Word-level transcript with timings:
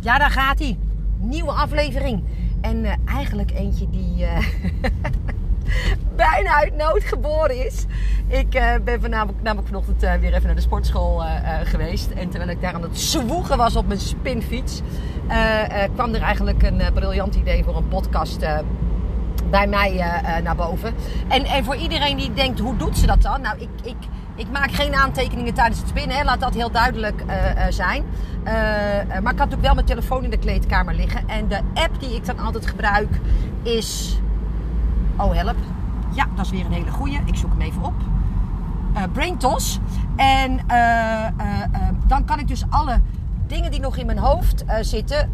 Ja, 0.00 0.18
daar 0.18 0.30
gaat 0.30 0.58
hij. 0.58 0.78
Nieuwe 1.18 1.50
aflevering. 1.50 2.24
En 2.60 2.84
uh, 2.84 2.92
eigenlijk 3.04 3.50
eentje 3.50 3.90
die 3.90 4.22
uh, 4.22 4.38
bijna 6.16 6.54
uit 6.54 6.76
nood 6.76 7.04
geboren 7.04 7.66
is. 7.66 7.84
Ik 8.26 8.54
uh, 8.54 8.74
ben 8.84 9.00
vanavond, 9.00 9.42
namelijk 9.42 9.66
vanochtend 9.68 10.00
weer 10.00 10.34
even 10.34 10.46
naar 10.46 10.54
de 10.54 10.60
sportschool 10.60 11.22
geweest. 11.64 12.10
En 12.10 12.28
terwijl 12.28 12.50
ik 12.50 12.60
daar 12.60 12.74
aan 12.74 12.82
het 12.82 12.98
zwoegen 12.98 13.56
was 13.56 13.76
op 13.76 13.86
mijn 13.86 14.00
spinfiets, 14.00 14.82
kwam 15.94 16.14
er 16.14 16.22
eigenlijk 16.22 16.62
een 16.62 16.82
briljant 16.94 17.34
idee 17.34 17.64
voor 17.64 17.76
een 17.76 17.88
podcast 17.88 18.38
bij 19.50 19.66
mij 19.66 19.92
naar 20.42 20.56
boven. 20.56 20.94
En, 21.28 21.44
en 21.44 21.64
voor 21.64 21.76
iedereen 21.76 22.16
die 22.16 22.32
denkt, 22.32 22.58
hoe 22.58 22.76
doet 22.76 22.98
ze 22.98 23.06
dat 23.06 23.22
dan? 23.22 23.40
Nou, 23.40 23.58
ik, 23.58 23.68
ik, 23.82 23.96
ik 24.38 24.50
maak 24.52 24.72
geen 24.72 24.94
aantekeningen 24.94 25.54
tijdens 25.54 25.78
het 25.78 25.88
spinnen. 25.88 26.16
Hè. 26.16 26.24
Laat 26.24 26.40
dat 26.40 26.54
heel 26.54 26.70
duidelijk 26.70 27.24
zijn. 27.68 28.04
Uh, 28.44 28.52
maar 29.22 29.32
ik 29.32 29.38
had 29.38 29.38
natuurlijk 29.38 29.62
wel 29.62 29.74
mijn 29.74 29.86
telefoon 29.86 30.24
in 30.24 30.30
de 30.30 30.38
kleedkamer 30.38 30.94
liggen. 30.94 31.28
En 31.28 31.48
de 31.48 31.60
app 31.74 32.00
die 32.00 32.14
ik 32.14 32.26
dan 32.26 32.38
altijd 32.38 32.66
gebruik 32.66 33.20
is. 33.62 34.20
Oh, 35.16 35.34
help. 35.34 35.56
Ja, 36.14 36.26
dat 36.36 36.44
is 36.44 36.50
weer 36.50 36.64
een 36.64 36.72
hele 36.72 36.90
goeie. 36.90 37.20
Ik 37.24 37.36
zoek 37.36 37.50
hem 37.50 37.60
even 37.60 37.84
op. 37.84 37.94
Uh, 38.94 39.02
BrainTos. 39.12 39.78
En 40.16 40.60
dan 42.06 42.24
kan 42.24 42.38
ik 42.38 42.48
dus 42.48 42.64
alle 42.68 43.00
dingen 43.46 43.70
die 43.70 43.80
nog 43.80 43.96
in 43.96 44.06
mijn 44.06 44.18
hoofd 44.18 44.64
zitten. 44.80 45.30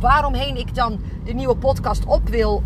Waaromheen 0.00 0.56
ik 0.56 0.74
dan 0.74 1.00
de 1.24 1.32
nieuwe 1.32 1.56
podcast 1.56 2.04
op 2.04 2.28
wil 2.28 2.62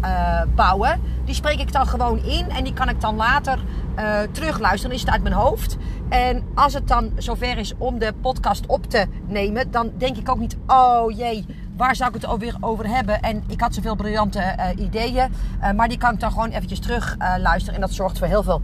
bouwen. 0.55 1.01
Die 1.25 1.35
spreek 1.35 1.59
ik 1.59 1.73
dan 1.73 1.87
gewoon 1.87 2.25
in. 2.25 2.51
En 2.51 2.65
die 2.65 2.73
kan 2.73 2.89
ik 2.89 3.01
dan 3.01 3.17
later 3.17 3.59
uh, 3.99 4.19
terugluisteren. 4.33 4.95
Is 4.95 5.01
het 5.01 5.11
uit 5.11 5.23
mijn 5.23 5.35
hoofd. 5.35 5.77
En 6.09 6.43
als 6.55 6.75
het 6.75 6.89
dan 6.89 7.11
zover 7.17 7.59
is 7.59 7.75
om 7.79 7.99
de 7.99 8.15
podcast 8.21 8.67
op 8.67 8.87
te 8.87 9.07
nemen, 9.27 9.71
dan 9.71 9.91
denk 9.99 10.17
ik 10.17 10.31
ook 10.31 10.39
niet: 10.39 10.57
oh 10.67 11.17
jee, 11.17 11.47
waar 11.77 11.97
zou 11.97 12.15
ik 12.15 12.23
het 12.23 12.39
weer 12.39 12.57
over 12.61 12.89
hebben? 12.89 13.21
En 13.21 13.45
ik 13.47 13.61
had 13.61 13.75
zoveel 13.75 13.97
briljante 13.97 14.39
uh, 14.39 14.85
ideeën. 14.85 15.33
Maar 15.77 15.89
die 15.89 15.99
kan 15.99 16.13
ik 16.13 16.21
dan 16.21 16.31
gewoon 16.31 16.51
eventjes 16.51 16.81
terug 16.81 17.17
luisteren. 17.39 17.75
En 17.75 17.81
dat 17.81 17.93
zorgt 17.93 18.19
voor 18.19 18.27
heel 18.27 18.43
veel 18.43 18.63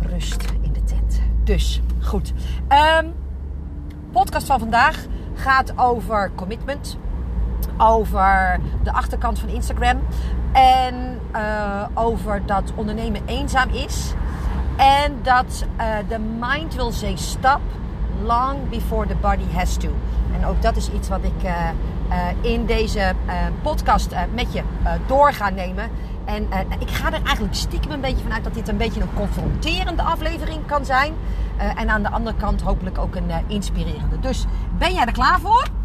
rust 0.00 0.44
in 0.60 0.72
de 0.72 0.84
tent. 0.84 1.20
Dus 1.44 1.82
goed. 2.00 2.32
Um, 3.00 3.14
podcast 4.12 4.46
van 4.46 4.58
vandaag 4.58 5.06
gaat 5.34 5.72
over 5.76 6.30
commitment. 6.34 6.98
Over 7.76 8.60
de 8.82 8.92
achterkant 8.92 9.38
van 9.38 9.48
Instagram. 9.48 9.98
En 10.52 11.20
over 11.94 12.42
dat 12.46 12.72
ondernemen 12.74 13.22
eenzaam 13.26 13.68
is. 13.70 14.14
En 14.78 15.18
dat 15.22 15.66
uh, 15.80 15.84
de 16.08 16.18
mind 16.18 16.74
will 16.74 16.92
say 16.92 17.16
stop 17.16 17.60
long 18.22 18.68
before 18.68 19.06
the 19.06 19.14
body 19.14 19.50
has 19.54 19.76
to. 19.76 19.88
En 20.34 20.46
ook 20.46 20.62
dat 20.62 20.76
is 20.76 20.90
iets 20.90 21.08
wat 21.08 21.24
ik 21.24 21.44
uh, 21.44 21.50
uh, 22.10 22.50
in 22.52 22.66
deze 22.66 23.14
podcast 23.62 24.14
met 24.34 24.52
je 24.52 24.62
door 25.06 25.32
ga 25.32 25.50
nemen. 25.50 25.90
En 26.24 26.48
ik 26.78 26.90
ga 26.90 27.06
er 27.06 27.22
eigenlijk 27.24 27.54
stiekem 27.54 27.90
een 27.90 28.00
beetje 28.00 28.22
vanuit 28.22 28.44
dat 28.44 28.54
dit 28.54 28.68
een 28.68 28.76
beetje 28.76 29.00
een 29.00 29.14
confronterende 29.14 30.02
aflevering 30.02 30.66
kan 30.66 30.84
zijn. 30.84 31.14
en 31.76 31.88
aan 31.88 32.02
de 32.02 32.10
andere 32.10 32.36
kant 32.36 32.62
hopelijk 32.62 32.98
ook 32.98 33.14
een 33.14 33.30
inspirerende. 33.46 34.20
Dus 34.20 34.44
ben 34.78 34.92
jij 34.92 35.04
er 35.04 35.12
klaar 35.12 35.40
voor? 35.40 35.77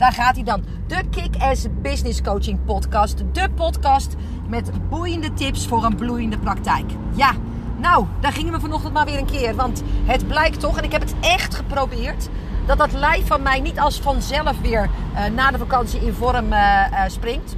Daar 0.00 0.12
gaat 0.12 0.34
hij 0.34 0.44
dan. 0.44 0.64
De 0.86 1.02
Kick-Ass 1.10 1.66
Business 1.82 2.22
Coaching 2.22 2.64
Podcast. 2.64 3.18
De 3.32 3.50
podcast 3.54 4.14
met 4.48 4.70
boeiende 4.88 5.32
tips 5.32 5.66
voor 5.66 5.84
een 5.84 5.96
bloeiende 5.96 6.38
praktijk. 6.38 6.84
Ja, 7.14 7.32
nou, 7.76 8.06
daar 8.20 8.32
gingen 8.32 8.52
we 8.52 8.60
vanochtend 8.60 8.92
maar 8.92 9.04
weer 9.04 9.18
een 9.18 9.26
keer. 9.26 9.54
Want 9.54 9.82
het 10.04 10.28
blijkt 10.28 10.60
toch, 10.60 10.78
en 10.78 10.84
ik 10.84 10.92
heb 10.92 11.00
het 11.00 11.14
echt 11.20 11.54
geprobeerd, 11.54 12.28
dat 12.66 12.78
dat 12.78 12.92
lijf 12.92 13.26
van 13.26 13.42
mij 13.42 13.60
niet 13.60 13.78
als 13.78 14.00
vanzelf 14.00 14.60
weer 14.60 14.90
uh, 15.14 15.24
na 15.34 15.50
de 15.50 15.58
vakantie 15.58 16.00
in 16.00 16.12
vorm 16.12 16.52
uh, 16.52 16.86
uh, 16.90 17.02
springt. 17.06 17.56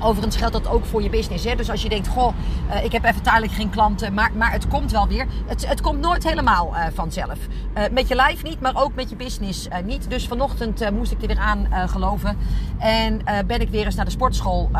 Overigens 0.00 0.36
geldt 0.36 0.52
dat 0.52 0.68
ook 0.68 0.84
voor 0.84 1.02
je 1.02 1.10
business. 1.10 1.44
Hè? 1.44 1.54
Dus 1.54 1.70
als 1.70 1.82
je 1.82 1.88
denkt, 1.88 2.08
goh, 2.08 2.34
uh, 2.70 2.84
ik 2.84 2.92
heb 2.92 3.04
even 3.04 3.22
tijdelijk 3.22 3.52
geen 3.52 3.70
klanten, 3.70 4.14
maar, 4.14 4.30
maar 4.34 4.52
het 4.52 4.68
komt 4.68 4.90
wel 4.90 5.08
weer. 5.08 5.26
Het, 5.46 5.68
het 5.68 5.80
komt 5.80 6.00
nooit 6.00 6.24
helemaal 6.24 6.74
uh, 6.74 6.84
vanzelf. 6.94 7.38
Uh, 7.76 7.82
met 7.92 8.08
je 8.08 8.14
lijf 8.14 8.42
niet, 8.42 8.60
maar 8.60 8.76
ook 8.76 8.94
met 8.94 9.10
je 9.10 9.16
business 9.16 9.68
niet. 9.84 10.10
Dus 10.10 10.26
vanochtend 10.26 10.90
moest 10.90 11.12
ik 11.12 11.20
er 11.20 11.26
weer 11.26 11.38
aan 11.38 11.68
geloven. 11.88 12.36
En 12.78 13.20
ben 13.46 13.60
ik 13.60 13.68
weer 13.68 13.84
eens 13.84 13.94
naar 13.94 14.04
de 14.04 14.10
sportschool 14.10 14.70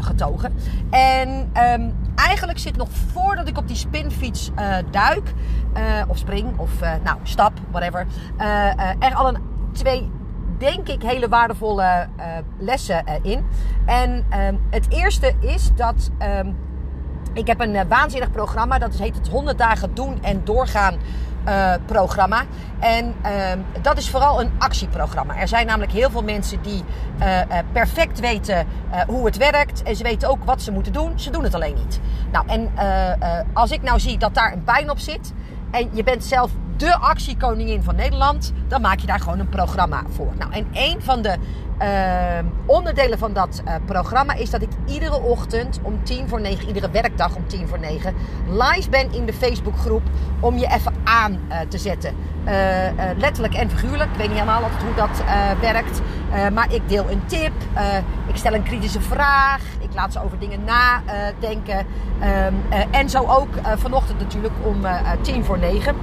getogen. 0.00 0.54
En 0.90 1.50
um, 1.74 1.94
eigenlijk 2.14 2.58
zit 2.58 2.76
nog 2.76 2.88
voordat 3.12 3.48
ik 3.48 3.58
op 3.58 3.68
die 3.68 3.76
spinfiets 3.76 4.50
duik, 4.90 5.32
of 6.08 6.18
spring, 6.18 6.58
of 6.58 6.70
nou, 6.80 7.18
stap, 7.22 7.52
whatever, 7.70 8.06
er 8.98 9.14
al 9.14 9.28
een 9.28 9.38
twee 9.72 10.10
denk 10.58 10.88
ik, 10.88 11.02
hele 11.02 11.28
waardevolle 11.28 12.06
uh, 12.18 12.24
lessen 12.58 13.04
in. 13.22 13.46
En 13.86 14.26
um, 14.46 14.60
het 14.70 14.86
eerste 14.90 15.32
is 15.40 15.70
dat 15.74 16.10
um, 16.38 16.56
ik 17.32 17.46
heb 17.46 17.60
een 17.60 17.74
uh, 17.74 17.80
waanzinnig 17.88 18.30
programma. 18.30 18.78
Dat 18.78 18.94
heet 18.94 19.14
het 19.14 19.28
100 19.28 19.58
dagen 19.58 19.94
doen 19.94 20.22
en 20.22 20.40
doorgaan 20.44 20.96
programma. 21.86 22.42
En 22.78 23.14
ehm, 23.22 23.58
dat 23.82 23.98
is 23.98 24.10
vooral 24.10 24.40
een 24.40 24.50
actieprogramma. 24.58 25.36
Er 25.36 25.48
zijn 25.48 25.66
namelijk 25.66 25.92
heel 25.92 26.10
veel 26.10 26.22
mensen 26.22 26.62
die 26.62 26.84
perfect 27.72 28.20
weten 28.20 28.66
hoe 29.06 29.26
het 29.26 29.36
werkt. 29.36 29.82
En 29.82 29.96
ze 29.96 30.02
weten 30.02 30.28
ook 30.28 30.44
wat 30.44 30.62
ze 30.62 30.72
moeten 30.72 30.92
doen. 30.92 31.18
Ze 31.18 31.30
doen 31.30 31.42
het 31.42 31.54
alleen 31.54 31.74
niet. 31.74 32.00
Nou, 32.32 32.46
en 32.46 32.72
als 33.52 33.70
ik 33.70 33.82
nou 33.82 34.00
zie 34.00 34.18
dat 34.18 34.34
daar 34.34 34.52
een 34.52 34.64
pijn 34.64 34.90
op 34.90 34.98
zit. 34.98 35.32
En 35.70 35.88
je 35.92 36.02
bent 36.02 36.24
zelf 36.24 36.50
de 36.78 36.96
actiekoningin 36.96 37.82
van 37.82 37.96
Nederland, 37.96 38.52
dan 38.68 38.80
maak 38.80 38.98
je 38.98 39.06
daar 39.06 39.20
gewoon 39.20 39.38
een 39.38 39.48
programma 39.48 40.02
voor. 40.08 40.32
Nou, 40.38 40.52
en 40.52 40.66
een 40.72 41.02
van 41.02 41.22
de 41.22 41.36
uh, 41.82 41.86
onderdelen 42.66 43.18
van 43.18 43.32
dat 43.32 43.62
uh, 43.64 43.74
programma 43.84 44.32
is 44.32 44.50
dat 44.50 44.62
ik 44.62 44.68
iedere 44.86 45.20
ochtend 45.22 45.80
om 45.82 46.04
tien 46.04 46.28
voor 46.28 46.40
negen, 46.40 46.66
iedere 46.66 46.90
werkdag 46.90 47.36
om 47.36 47.46
tien 47.46 47.68
voor 47.68 47.78
negen, 47.78 48.14
live 48.48 48.90
ben 48.90 49.12
in 49.12 49.26
de 49.26 49.32
Facebookgroep 49.32 50.02
om 50.40 50.58
je 50.58 50.66
even 50.66 50.92
aan 51.04 51.32
uh, 51.32 51.58
te 51.68 51.78
zetten. 51.78 52.14
letterlijk 53.16 53.54
en 53.54 53.70
figuurlijk. 53.70 54.10
Ik 54.10 54.16
weet 54.16 54.28
niet 54.28 54.38
helemaal 54.38 54.62
altijd 54.62 54.82
hoe 54.82 54.94
dat 54.94 55.22
werkt. 55.60 56.00
maar 56.52 56.74
ik 56.74 56.88
deel 56.88 57.10
een 57.10 57.22
tip. 57.26 57.52
ik 58.26 58.36
stel 58.36 58.54
een 58.54 58.62
kritische 58.62 59.00
vraag. 59.00 59.62
Ik 59.80 59.94
laat 59.94 60.12
ze 60.12 60.24
over 60.24 60.38
dingen 60.38 60.64
nadenken. 60.64 61.86
Ehm, 62.20 62.54
en 62.90 63.10
zo 63.10 63.24
ook 63.26 63.48
vanochtend 63.76 64.18
natuurlijk 64.18 64.54
om 64.64 64.76
tien 65.22 65.44
voor 65.44 65.58
negen. 65.58 65.94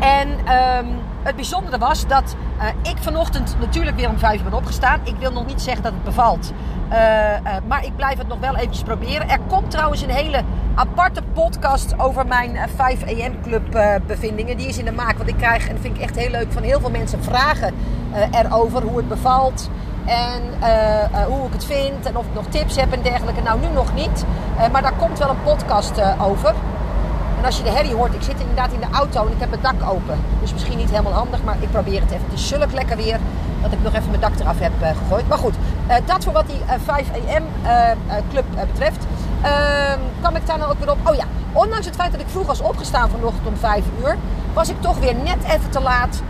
En 0.00 0.28
um, 0.28 0.98
het 1.22 1.36
bijzondere 1.36 1.78
was 1.78 2.06
dat 2.06 2.36
uh, 2.58 2.92
ik 2.92 2.96
vanochtend 3.00 3.56
natuurlijk 3.60 3.96
weer 3.96 4.08
om 4.08 4.18
vijf 4.18 4.42
ben 4.42 4.52
opgestaan. 4.52 5.00
Ik 5.04 5.14
wil 5.18 5.32
nog 5.32 5.46
niet 5.46 5.62
zeggen 5.62 5.82
dat 5.82 5.92
het 5.92 6.04
bevalt. 6.04 6.52
Uh, 6.92 6.96
uh, 6.96 7.56
maar 7.66 7.84
ik 7.84 7.96
blijf 7.96 8.18
het 8.18 8.28
nog 8.28 8.38
wel 8.38 8.56
eventjes 8.56 8.82
proberen. 8.82 9.28
Er 9.28 9.38
komt 9.48 9.70
trouwens 9.70 10.02
een 10.02 10.10
hele 10.10 10.42
aparte 10.74 11.22
podcast 11.32 11.98
over 11.98 12.26
mijn 12.26 12.58
5 12.76 13.02
AM 13.02 13.40
club 13.42 13.62
bevindingen. 14.06 14.56
Die 14.56 14.68
is 14.68 14.78
in 14.78 14.84
de 14.84 14.92
maak. 14.92 15.16
Want 15.16 15.28
ik 15.28 15.36
krijg, 15.36 15.68
en 15.68 15.80
vind 15.80 15.96
ik 15.96 16.02
echt 16.02 16.16
heel 16.16 16.30
leuk, 16.30 16.52
van 16.52 16.62
heel 16.62 16.80
veel 16.80 16.90
mensen 16.90 17.22
vragen 17.24 17.74
erover. 18.30 18.82
Hoe 18.82 18.96
het 18.96 19.08
bevalt. 19.08 19.70
En 20.04 20.42
hoe 21.26 21.46
ik 21.46 21.52
het 21.52 21.64
vind. 21.64 22.06
En 22.06 22.16
of 22.16 22.26
ik 22.26 22.34
nog 22.34 22.46
tips 22.48 22.76
heb 22.76 22.92
en 22.92 23.02
dergelijke. 23.02 23.42
Nou, 23.42 23.60
nu 23.60 23.66
nog 23.74 23.94
niet. 23.94 24.24
maar 24.72 24.82
daar 24.82 24.96
komt 24.98 25.18
wel 25.18 25.30
een 25.30 25.42
podcast 25.42 26.02
over. 26.20 26.54
En 27.40 27.46
als 27.46 27.56
je 27.56 27.62
de 27.62 27.70
herrie 27.70 27.94
hoort, 27.94 28.14
ik 28.14 28.22
zit 28.22 28.40
inderdaad 28.40 28.72
in 28.72 28.80
de 28.80 28.86
auto 28.90 29.26
en 29.26 29.32
ik 29.32 29.40
heb 29.40 29.50
het 29.50 29.62
dak 29.62 29.90
open. 29.90 30.18
Dus 30.40 30.52
misschien 30.52 30.76
niet 30.76 30.90
helemaal 30.90 31.12
handig, 31.12 31.42
maar 31.44 31.56
ik 31.60 31.70
probeer 31.70 32.00
het 32.00 32.10
even. 32.10 32.24
Het 32.24 32.38
is 32.38 32.48
zulk 32.48 32.72
lekker 32.72 32.96
weer 32.96 33.18
dat 33.62 33.72
ik 33.72 33.82
nog 33.82 33.94
even 33.94 34.08
mijn 34.08 34.20
dak 34.20 34.38
eraf 34.38 34.58
heb 34.58 34.72
uh, 34.82 34.88
gegooid. 34.88 35.28
Maar 35.28 35.38
goed, 35.38 35.54
uh, 35.88 35.94
dat 36.06 36.24
voor 36.24 36.32
wat 36.32 36.46
die 36.46 36.60
uh, 36.66 36.72
5 36.84 37.08
AM 37.10 37.44
club 38.30 38.44
betreft. 38.72 39.06
Ehm, 39.42 39.98
kwam 40.20 40.36
ik 40.36 40.46
daar 40.46 40.58
nou 40.58 40.70
ook 40.70 40.78
weer 40.78 40.90
op. 40.90 41.08
Oh 41.08 41.14
ja, 41.14 41.24
ondanks 41.52 41.86
het 41.86 41.94
feit 41.94 42.12
dat 42.12 42.20
ik 42.20 42.28
vroeg 42.28 42.46
was 42.46 42.60
opgestaan 42.60 43.10
vanochtend 43.10 43.46
om 43.46 43.56
5 43.56 43.84
uur, 44.02 44.16
was 44.52 44.68
ik 44.68 44.80
toch 44.80 44.98
weer 44.98 45.14
net 45.14 45.44
even 45.44 45.70
te 45.70 45.80
laat 45.80 46.22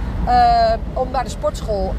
om 0.93 1.11
naar 1.11 1.25
de 1.25 1.31
sportschool 1.31 1.95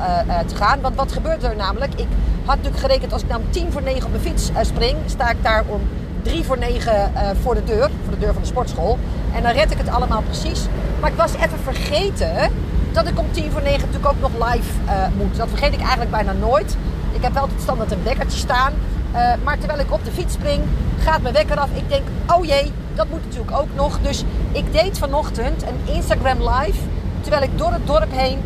te 0.47 0.55
gaan. 0.55 0.81
Want 0.81 0.95
wat 0.95 1.11
gebeurt 1.11 1.43
er 1.43 1.55
namelijk? 1.55 1.93
Ik 1.93 2.07
had 2.45 2.55
natuurlijk 2.55 2.83
gerekend 2.83 3.13
als 3.13 3.21
ik 3.21 3.27
nou 3.27 3.41
om 3.41 3.51
10 3.51 3.71
voor 3.71 3.81
9 3.81 4.03
op 4.05 4.09
mijn 4.09 4.23
fiets 4.23 4.51
spring, 4.61 4.97
sta 5.05 5.29
ik 5.29 5.43
daar 5.43 5.63
om 5.67 5.81
drie 6.21 6.43
voor 6.43 6.57
negen 6.57 7.11
uh, 7.15 7.29
voor 7.41 7.55
de 7.55 7.63
deur. 7.63 7.89
Voor 8.03 8.13
de 8.13 8.19
deur 8.19 8.33
van 8.33 8.41
de 8.41 8.47
sportschool. 8.47 8.97
En 9.35 9.43
dan 9.43 9.51
red 9.51 9.71
ik 9.71 9.77
het 9.77 9.89
allemaal 9.89 10.21
precies. 10.21 10.65
Maar 10.99 11.09
ik 11.09 11.17
was 11.17 11.33
even 11.33 11.59
vergeten 11.63 12.51
dat 12.91 13.07
ik 13.07 13.19
om 13.19 13.25
tien 13.31 13.51
voor 13.51 13.61
negen 13.61 13.79
natuurlijk 13.79 14.13
ook 14.13 14.31
nog 14.31 14.49
live 14.49 14.69
uh, 14.85 14.91
moet. 15.17 15.37
Dat 15.37 15.49
vergeet 15.49 15.73
ik 15.73 15.79
eigenlijk 15.79 16.11
bijna 16.11 16.31
nooit. 16.31 16.77
Ik 17.11 17.21
heb 17.23 17.33
wel 17.33 17.43
het 17.43 17.61
standaard 17.61 17.91
een 17.91 18.03
wekkertje 18.03 18.39
staan. 18.39 18.73
Uh, 19.13 19.33
maar 19.43 19.57
terwijl 19.57 19.79
ik 19.79 19.91
op 19.91 20.05
de 20.05 20.11
fiets 20.11 20.33
spring, 20.33 20.63
gaat 20.99 21.21
mijn 21.21 21.33
wekker 21.33 21.59
af. 21.59 21.69
Ik 21.73 21.89
denk, 21.89 22.03
oh 22.27 22.45
jee, 22.45 22.71
dat 22.95 23.09
moet 23.09 23.23
natuurlijk 23.23 23.57
ook 23.57 23.67
nog. 23.75 23.99
Dus 24.01 24.23
ik 24.51 24.73
deed 24.73 24.97
vanochtend 24.97 25.63
een 25.63 25.93
Instagram 25.93 26.37
live. 26.37 26.79
Terwijl 27.21 27.43
ik 27.43 27.57
door 27.57 27.71
het 27.71 27.87
dorp 27.87 28.11
heen 28.11 28.39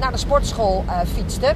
naar 0.00 0.10
de 0.10 0.16
sportschool 0.16 0.84
fietste. 1.14 1.54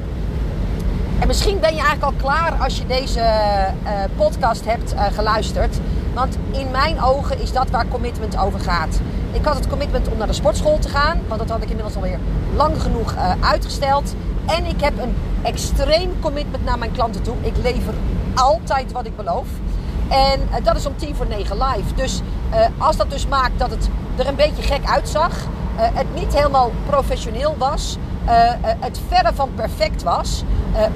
En 1.20 1.26
misschien 1.26 1.60
ben 1.60 1.74
je 1.74 1.80
eigenlijk 1.80 2.12
al 2.12 2.12
klaar 2.20 2.52
als 2.52 2.78
je 2.78 2.86
deze 2.86 3.20
uh, 3.20 3.90
podcast 4.16 4.64
hebt 4.64 4.94
uh, 4.94 5.04
geluisterd. 5.12 5.78
Want 6.14 6.38
in 6.50 6.70
mijn 6.70 7.02
ogen 7.02 7.40
is 7.40 7.52
dat 7.52 7.70
waar 7.70 7.88
commitment 7.88 8.38
over 8.38 8.60
gaat. 8.60 9.00
Ik 9.32 9.44
had 9.44 9.54
het 9.54 9.68
commitment 9.68 10.08
om 10.08 10.18
naar 10.18 10.26
de 10.26 10.32
sportschool 10.32 10.78
te 10.78 10.88
gaan, 10.88 11.20
want 11.28 11.40
dat 11.40 11.50
had 11.50 11.62
ik 11.62 11.68
inmiddels 11.68 11.96
alweer 11.96 12.18
lang 12.56 12.82
genoeg 12.82 13.14
uitgesteld. 13.40 14.14
En 14.46 14.64
ik 14.64 14.80
heb 14.80 14.98
een 14.98 15.16
extreem 15.42 16.10
commitment 16.20 16.64
naar 16.64 16.78
mijn 16.78 16.92
klanten 16.92 17.22
toe. 17.22 17.34
Ik 17.40 17.56
lever 17.62 17.94
altijd 18.34 18.92
wat 18.92 19.06
ik 19.06 19.16
beloof. 19.16 19.46
En 20.08 20.40
dat 20.62 20.76
is 20.76 20.86
om 20.86 20.96
tien 20.96 21.14
voor 21.14 21.26
negen 21.26 21.56
live. 21.56 21.94
Dus 21.94 22.20
als 22.78 22.96
dat 22.96 23.10
dus 23.10 23.26
maakt 23.26 23.58
dat 23.58 23.70
het 23.70 23.88
er 24.16 24.26
een 24.26 24.36
beetje 24.36 24.62
gek 24.62 24.84
uitzag, 24.84 25.32
het 25.76 26.14
niet 26.14 26.34
helemaal 26.34 26.72
professioneel 26.86 27.54
was, 27.58 27.96
het 28.78 29.00
verre 29.08 29.34
van 29.34 29.50
perfect 29.54 30.02
was, 30.02 30.44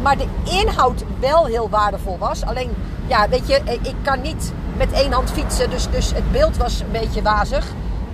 maar 0.02 0.16
de 0.16 0.26
inhoud 0.44 1.04
wel 1.20 1.44
heel 1.44 1.68
waardevol 1.68 2.18
was. 2.18 2.44
Alleen, 2.44 2.70
ja, 3.06 3.28
weet 3.28 3.48
je, 3.48 3.60
ik 3.82 3.94
kan 4.02 4.20
niet 4.20 4.52
met 4.76 4.92
één 4.92 5.12
hand 5.12 5.30
fietsen, 5.30 5.70
dus, 5.70 5.90
dus 5.90 6.12
het 6.12 6.32
beeld 6.32 6.56
was 6.56 6.80
een 6.80 6.90
beetje 6.90 7.22
wazig. 7.22 7.66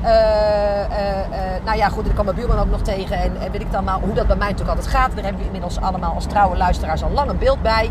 Uh, 0.05 0.11
uh, 0.11 1.65
nou 1.65 1.77
ja, 1.77 1.89
goed, 1.89 2.07
ik 2.07 2.13
kwam 2.13 2.25
mijn 2.25 2.37
buurman 2.37 2.59
ook 2.59 2.71
nog 2.71 2.83
tegen. 2.83 3.17
En, 3.17 3.33
weet 3.53 3.61
ik 3.61 3.73
dan 3.73 3.85
maar 3.85 4.01
hoe 4.01 4.15
dat 4.15 4.27
bij 4.27 4.37
mij 4.37 4.51
natuurlijk 4.51 4.77
altijd 4.77 4.97
gaat. 4.97 5.15
Daar 5.15 5.25
hebben 5.25 5.41
we 5.41 5.47
inmiddels 5.47 5.81
allemaal 5.81 6.15
als 6.15 6.27
trouwe 6.27 6.57
luisteraars 6.57 7.03
al 7.03 7.11
lang 7.11 7.31
een 7.31 7.39
beeld 7.39 7.63
bij. 7.63 7.91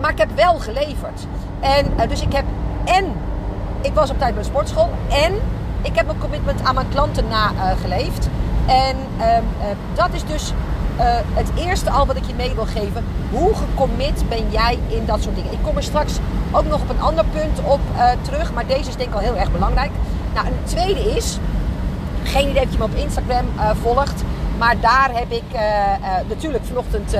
maar 0.00 0.10
ik 0.10 0.18
heb 0.18 0.30
wel 0.34 0.58
geleverd. 0.58 1.26
En 1.60 2.08
dus 2.08 2.22
ik 2.22 2.32
heb 2.32 2.44
en 2.84 3.12
ik 3.80 3.94
was 3.94 4.10
op 4.10 4.18
tijd 4.18 4.34
bij 4.34 4.44
sportschool. 4.44 4.90
En 5.08 5.34
ik 5.82 5.96
heb 5.96 6.06
mijn 6.06 6.18
commitment 6.18 6.64
aan 6.64 6.74
mijn 6.74 6.88
klanten 6.88 7.28
nageleefd. 7.28 8.28
En 8.66 8.96
ehm, 9.18 9.42
dat 9.94 10.08
is 10.12 10.24
dus 10.24 10.52
het 11.34 11.50
eerste 11.56 11.90
al 11.90 12.06
wat 12.06 12.16
ik 12.16 12.24
je 12.26 12.34
mee 12.34 12.54
wil 12.54 12.66
geven. 12.66 13.04
Hoe 13.30 13.54
gecommit 13.54 14.28
ben 14.28 14.50
jij 14.50 14.78
in 14.88 15.06
dat 15.06 15.22
soort 15.22 15.34
dingen? 15.34 15.52
Ik 15.52 15.58
kom 15.62 15.76
er 15.76 15.82
straks 15.82 16.18
ook 16.52 16.64
nog 16.64 16.80
op 16.80 16.88
een 16.88 17.00
ander 17.00 17.24
punt 17.24 17.60
op 17.64 17.80
terug. 18.22 18.52
Maar 18.52 18.66
deze 18.66 18.88
is 18.88 18.96
denk 18.96 19.08
ik 19.08 19.14
al 19.14 19.20
heel 19.20 19.36
erg 19.36 19.52
belangrijk. 19.52 19.90
Nou, 20.34 20.46
en 20.46 20.52
het 20.62 20.70
tweede 20.70 21.16
is, 21.16 21.38
geen 22.22 22.48
idee 22.48 22.62
of 22.62 22.72
je 22.72 22.78
me 22.78 22.84
op 22.84 22.94
Instagram 22.94 23.46
uh, 23.56 23.70
volgt. 23.82 24.24
Maar 24.58 24.80
daar 24.80 25.10
heb 25.12 25.30
ik 25.32 25.44
natuurlijk 26.28 26.64
vanochtend 26.64 27.16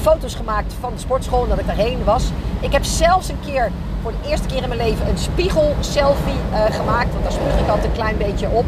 foto's 0.00 0.34
gemaakt 0.34 0.74
van 0.80 0.92
de 0.92 0.98
sportschool. 0.98 1.48
Dat 1.48 1.58
ik 1.58 1.66
daarheen 1.66 2.04
was. 2.04 2.30
Ik 2.60 2.72
heb 2.72 2.84
zelfs 2.84 3.28
een 3.28 3.40
keer, 3.44 3.70
voor 4.02 4.12
de 4.22 4.28
eerste 4.28 4.46
keer 4.46 4.62
in 4.62 4.68
mijn 4.68 4.80
leven, 4.80 5.08
een 5.08 5.18
spiegel-selfie 5.18 6.40
gemaakt. 6.70 7.12
Want 7.12 7.22
daar 7.22 7.32
spuug 7.32 7.60
ik 7.60 7.68
altijd 7.68 7.84
een 7.84 7.92
klein 7.92 8.16
beetje 8.16 8.48
op. 8.48 8.64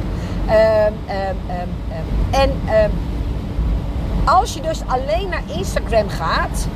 Ehm, 0.46 0.92
ehm, 1.06 1.36
ehm, 1.48 2.40
en 2.40 2.50
als 4.24 4.54
je 4.54 4.60
dus 4.60 4.80
alleen 4.86 5.28
naar 5.28 5.42
Instagram 5.56 6.08
gaat, 6.08 6.66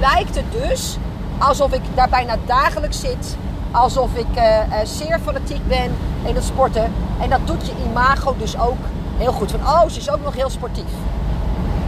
lijkt 0.00 0.34
het 0.34 0.52
dus 0.52 0.96
alsof 1.38 1.72
ik 1.72 1.80
daar 1.94 2.08
bijna 2.08 2.36
dagelijks 2.46 3.00
zit 3.00 3.36
alsof 3.70 4.14
ik 4.14 4.36
uh, 4.36 4.58
zeer 4.84 5.18
fanatiek 5.24 5.68
ben 5.68 5.90
in 6.24 6.34
het 6.34 6.44
sporten. 6.44 6.92
En 7.20 7.30
dat 7.30 7.40
doet 7.44 7.66
je 7.66 7.72
imago 7.88 8.34
dus 8.38 8.58
ook 8.58 8.78
heel 9.16 9.32
goed. 9.32 9.50
Van, 9.50 9.60
oh, 9.60 9.88
ze 9.88 9.98
is 9.98 10.10
ook 10.10 10.22
nog 10.24 10.34
heel 10.34 10.50
sportief. 10.50 10.92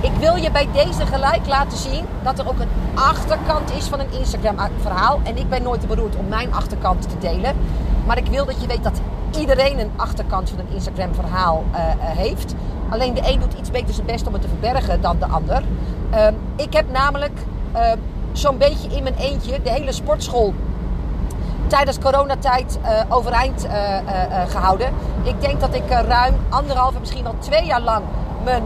Ik 0.00 0.12
wil 0.19 0.37
je 0.37 0.50
bij 0.50 0.69
deze 0.73 1.06
gelijk 1.06 1.46
laten 1.46 1.79
zien 1.79 2.05
dat 2.23 2.38
er 2.38 2.49
ook 2.49 2.58
een 2.58 2.69
achterkant 2.94 3.73
is 3.73 3.87
van 3.87 4.00
een 4.00 4.12
Instagram-verhaal. 4.19 5.20
En 5.23 5.37
ik 5.37 5.49
ben 5.49 5.62
nooit 5.62 5.87
beroerd 5.87 6.17
om 6.17 6.29
mijn 6.29 6.55
achterkant 6.55 7.02
te 7.02 7.19
delen. 7.19 7.56
Maar 8.06 8.19
ik 8.19 8.26
wil 8.26 8.44
dat 8.44 8.61
je 8.61 8.67
weet 8.67 8.82
dat 8.82 9.00
iedereen 9.37 9.79
een 9.79 9.90
achterkant 9.96 10.50
van 10.50 10.58
een 10.58 10.75
Instagram-verhaal 10.75 11.64
uh, 11.73 11.79
heeft. 11.99 12.55
Alleen 12.88 13.14
de 13.14 13.32
een 13.32 13.40
doet 13.40 13.55
iets 13.58 13.70
beter 13.70 13.94
zijn 13.94 14.06
best 14.06 14.26
om 14.26 14.32
het 14.32 14.43
te 14.43 14.49
verbergen 14.49 15.00
dan 15.00 15.19
de 15.19 15.26
ander. 15.26 15.62
Uh, 16.14 16.26
ik 16.56 16.73
heb 16.73 16.90
namelijk 16.90 17.38
uh, 17.75 17.81
zo'n 18.32 18.58
beetje 18.58 18.88
in 18.88 19.02
mijn 19.02 19.14
eentje 19.14 19.62
de 19.62 19.70
hele 19.70 19.93
sportschool 19.93 20.55
tijdens 21.67 21.99
coronatijd 21.99 22.79
uh, 22.82 23.00
overeind 23.08 23.67
gehouden. 24.49 24.88
Ik 25.23 25.40
denk 25.40 25.61
dat 25.61 25.75
ik 25.75 25.88
ruim 25.88 26.34
anderhalf, 26.49 26.99
misschien 26.99 27.23
wel 27.23 27.34
twee 27.38 27.64
jaar 27.64 27.81
lang 27.81 28.05
mijn 28.44 28.62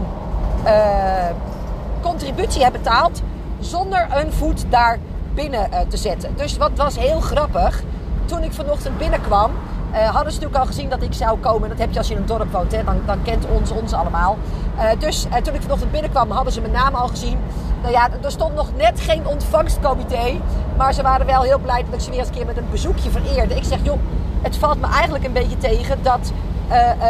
contributie 2.01 2.63
heb 2.63 2.71
betaald. 2.71 3.21
Zonder 3.59 4.07
een 4.13 4.33
voet 4.33 4.65
daar 4.69 4.97
binnen 5.33 5.69
te 5.87 5.97
zetten. 5.97 6.35
Dus 6.35 6.57
wat 6.57 6.71
was 6.75 6.97
heel 6.97 7.19
grappig. 7.19 7.83
Toen 8.25 8.43
ik 8.43 8.53
vanochtend 8.53 8.97
binnenkwam, 8.97 9.51
uh, 9.91 9.97
hadden 9.97 10.33
ze 10.33 10.39
natuurlijk 10.39 10.55
al 10.55 10.65
gezien 10.65 10.89
dat 10.89 11.01
ik 11.01 11.13
zou 11.13 11.39
komen. 11.39 11.69
Dat 11.69 11.77
heb 11.77 11.91
je 11.91 11.97
als 11.97 12.07
je 12.07 12.13
in 12.13 12.19
een 12.19 12.25
dorp 12.25 12.51
woont, 12.51 12.71
hè? 12.71 12.83
Dan, 12.83 13.01
dan 13.05 13.21
kent 13.23 13.45
ons 13.45 13.71
ons 13.71 13.93
allemaal. 13.93 14.37
Uh, 14.75 14.83
dus 14.99 15.25
uh, 15.25 15.35
toen 15.35 15.53
ik 15.53 15.61
vanochtend 15.61 15.91
binnenkwam, 15.91 16.31
hadden 16.31 16.53
ze 16.53 16.61
mijn 16.61 16.73
naam 16.73 16.95
al 16.95 17.07
gezien. 17.07 17.37
Nou 17.81 17.93
ja, 17.93 18.09
er 18.23 18.31
stond 18.31 18.55
nog 18.55 18.67
net 18.75 18.99
geen 18.99 19.27
ontvangstcomité. 19.27 20.39
Maar 20.77 20.93
ze 20.93 21.01
waren 21.01 21.25
wel 21.25 21.41
heel 21.41 21.59
blij 21.59 21.83
dat 21.83 21.93
ik 21.93 21.99
ze 21.99 22.09
weer 22.09 22.19
eens 22.19 22.27
een 22.27 22.33
keer 22.33 22.45
met 22.45 22.57
een 22.57 22.69
bezoekje 22.71 23.09
vereerde. 23.09 23.55
Ik 23.55 23.63
zeg, 23.63 23.79
joh, 23.83 23.99
het 24.41 24.57
valt 24.57 24.81
me 24.81 24.87
eigenlijk 24.87 25.25
een 25.25 25.33
beetje 25.33 25.57
tegen 25.57 26.03
dat 26.03 26.31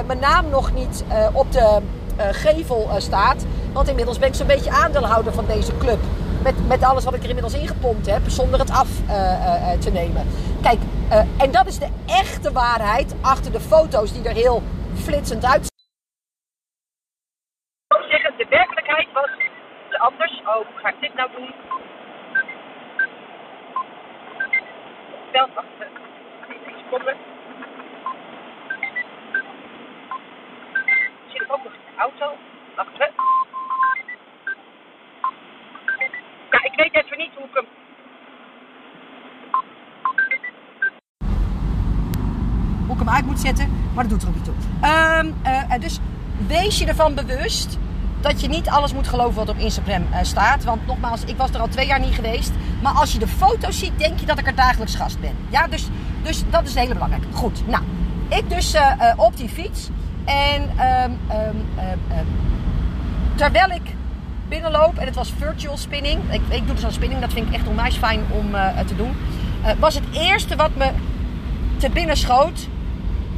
mijn 0.06 0.20
naam 0.20 0.50
nog 0.50 0.74
niet 0.74 1.04
op 1.34 1.52
de 1.52 1.82
gevel 2.32 2.90
staat. 2.98 3.46
Want 3.74 3.88
inmiddels 3.88 4.20
ben 4.20 4.28
ik 4.28 4.36
zo'n 4.36 4.48
beetje 4.48 4.72
aandeelhouder 4.72 5.34
van 5.34 5.46
deze 5.48 5.78
club. 5.78 6.00
Met, 6.48 6.68
met 6.68 6.84
alles 6.84 7.04
wat 7.04 7.14
ik 7.14 7.24
er 7.24 7.28
inmiddels 7.28 7.54
ingepompt 7.54 8.06
heb, 8.06 8.22
zonder 8.28 8.60
het 8.60 8.72
af 8.72 8.90
te 9.80 9.90
nemen. 9.94 10.28
Kijk, 10.62 10.80
en 11.38 11.52
dat 11.52 11.68
is 11.68 11.80
de 11.80 11.90
echte 12.06 12.52
waarheid 12.52 13.16
achter 13.22 13.52
de 13.52 13.60
foto's 13.60 14.14
die 14.14 14.28
er 14.28 14.34
heel 14.34 14.64
flitsend 14.94 15.46
uitzien. 15.46 15.72
Ik 17.88 18.10
zeggen, 18.10 18.34
de 18.38 18.46
werkelijkheid 18.50 19.08
was 19.14 19.30
anders. 19.98 20.40
Oh, 20.40 20.56
hoe 20.56 20.66
ga 20.82 20.90
ik 20.90 21.00
dit 21.00 21.14
nou 21.14 21.30
doen? 21.32 21.54
Wel, 25.32 25.48
wacht 25.56 25.68
seconde. 26.78 27.16
Zit 31.28 31.42
ik 31.42 31.54
ook 31.54 31.64
nog 31.64 31.74
in 31.74 31.80
de 31.86 32.02
auto? 32.02 32.36
Wacht 32.76 32.94
even. 32.94 33.14
Ja, 36.52 36.64
ik 36.64 36.74
weet 36.76 37.06
even 37.06 37.18
niet 37.18 37.32
hoe 37.36 37.46
ik 37.46 37.54
hem 37.54 37.66
hem 43.08 43.16
uit 43.16 43.26
moet 43.26 43.40
zetten. 43.40 43.87
Maar 43.98 44.08
dat 44.08 44.20
doet 44.20 44.22
er 44.22 44.28
ook 44.28 44.36
niet 44.36 44.44
toe. 44.44 44.54
Um, 45.20 45.34
uh, 45.46 45.80
dus 45.80 46.00
wees 46.48 46.80
je 46.80 46.86
ervan 46.86 47.14
bewust 47.14 47.78
dat 48.22 48.42
je 48.42 48.48
niet 48.48 48.70
alles 48.70 48.94
moet 48.94 49.08
geloven 49.08 49.36
wat 49.36 49.50
op 49.50 49.58
Instagram 49.58 50.02
uh, 50.12 50.18
staat. 50.22 50.64
Want 50.64 50.86
nogmaals, 50.88 51.24
ik 51.24 51.38
was 51.38 51.50
er 51.50 51.60
al 51.60 51.68
twee 51.68 51.88
jaar 51.88 52.00
niet 52.00 52.14
geweest. 52.14 52.52
Maar 52.82 52.94
als 52.94 53.12
je 53.14 53.20
de 53.20 53.28
foto's 53.28 53.80
ziet, 53.80 53.92
denk 53.98 54.20
je 54.20 54.26
dat 54.26 54.40
ik 54.40 54.48
er 54.48 54.56
dagelijks 54.56 54.96
gast 54.96 55.20
ben. 55.20 55.32
Ja, 55.50 55.68
dus, 55.68 55.88
dus 56.24 56.44
dat 56.50 56.68
is 56.68 56.76
heel 56.76 56.88
belangrijk. 56.88 57.24
Goed, 57.32 57.68
nou, 57.68 57.84
ik 58.30 58.50
dus 58.50 58.76
op 59.16 59.38
die 59.38 59.50
fiets. 59.50 59.90
En 60.26 60.62
um, 60.62 61.20
um, 61.32 61.66
terwijl 63.36 63.70
ik 63.70 63.96
binnenloop, 64.48 64.98
en 64.98 65.06
het 65.06 65.16
was 65.16 65.34
virtual 65.38 65.78
spinning. 65.78 66.22
Ik, 66.30 66.42
ik 66.50 66.66
doe 66.66 66.76
dus 66.76 66.86
aan 66.86 66.92
spinning, 66.92 67.22
dat 67.22 67.34
vind 67.34 67.48
ik 67.48 67.54
echt 67.54 67.68
onwijs 67.68 67.96
fijn 67.96 68.22
om 68.30 68.52
te 68.88 68.96
doen. 68.96 69.16
was 69.80 69.96
het 69.96 70.04
eerste 70.12 70.56
wat 70.56 70.76
me 70.76 70.92
te 71.78 71.90
binnen 71.90 72.18
schoot 72.18 72.68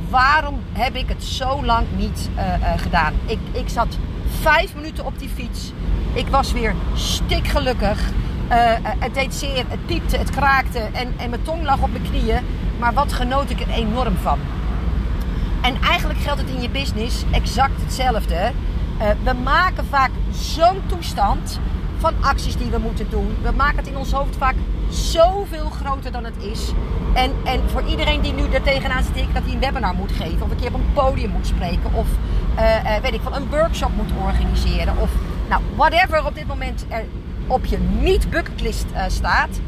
waarom 0.10 0.60
heb 0.72 0.96
ik 0.96 1.08
het 1.08 1.24
zo 1.24 1.66
lang 1.66 1.88
niet 1.98 2.30
uh, 2.36 2.44
uh, 2.44 2.54
gedaan? 2.78 3.14
Ik, 3.26 3.40
ik 3.52 3.70
zat 3.70 3.98
vijf 4.42 4.76
minuten 4.76 5.06
op 5.06 5.20
die 5.20 5.30
fiets. 5.30 5.72
Ik 6.14 6.28
was 6.28 6.52
weer 6.52 6.76
stikgelukkig. 6.94 8.00
Uh, 8.50 8.56
het 8.82 9.14
deed 9.14 9.34
zeer, 9.34 9.66
het 9.68 9.86
piepte, 9.86 10.18
het 10.18 10.30
kraakte 10.30 10.80
en, 10.80 11.14
en 11.18 11.30
mijn 11.30 11.42
tong 11.42 11.64
lag 11.64 11.82
op 11.82 11.92
mijn 11.92 12.10
knieën. 12.10 12.44
Maar 12.80 12.94
wat 12.94 13.14
genoot 13.14 13.50
ik 13.50 13.60
er 13.60 13.70
enorm 13.70 14.16
van. 14.16 14.40
En 15.62 15.82
eigenlijk 15.82 16.20
geldt 16.20 16.42
het 16.42 16.50
in 16.50 16.62
je 16.62 16.70
business 16.70 17.24
exact 17.32 17.82
hetzelfde. 17.82 18.52
we 19.24 19.34
maken 19.44 19.86
vaak 19.86 20.12
zo'n 20.32 20.82
toestand 20.86 21.60
van 21.98 22.14
acties 22.22 22.58
die 22.58 22.70
we 22.70 22.78
moeten 22.78 23.10
doen. 23.10 23.36
We 23.42 23.52
maken 23.52 23.78
het 23.78 23.88
in 23.88 23.98
ons 23.98 24.12
hoofd 24.12 24.36
vaak 24.38 24.56
zoveel 24.90 25.70
groter 25.70 26.12
dan 26.12 26.24
het 26.24 26.38
is. 26.38 26.72
En, 27.14 27.32
en 27.44 27.70
voor 27.70 27.84
iedereen 27.84 28.22
die 28.22 28.34
nu 28.34 28.44
er 28.52 28.62
tegenaan 28.62 29.04
zit 29.04 29.34
dat 29.34 29.44
hij 29.44 29.54
een 29.54 29.60
webinar 29.60 29.94
moet 29.94 30.12
geven, 30.12 30.42
of 30.42 30.52
een 30.52 30.58
keer 30.58 30.74
op 30.74 30.74
een 30.74 30.94
podium 30.94 31.30
moet 31.30 31.48
spreken, 31.48 31.94
of 31.94 32.08
uh, 32.60 32.84
uh, 32.84 32.96
weet 33.02 33.14
ik 33.14 33.22
van 33.22 33.34
een 33.34 33.50
workshop 33.50 33.92
moet 33.96 34.12
organiseren, 34.26 34.98
of 34.98 35.10
nou, 35.50 35.62
whatever 35.76 36.26
op 36.26 36.36
dit 36.36 36.48
moment 36.48 36.86
er 36.90 37.06
op 37.48 37.66
je 37.66 37.78
niet-bucketlist 37.78 38.86
uh, 38.94 39.04
staat, 39.08 39.60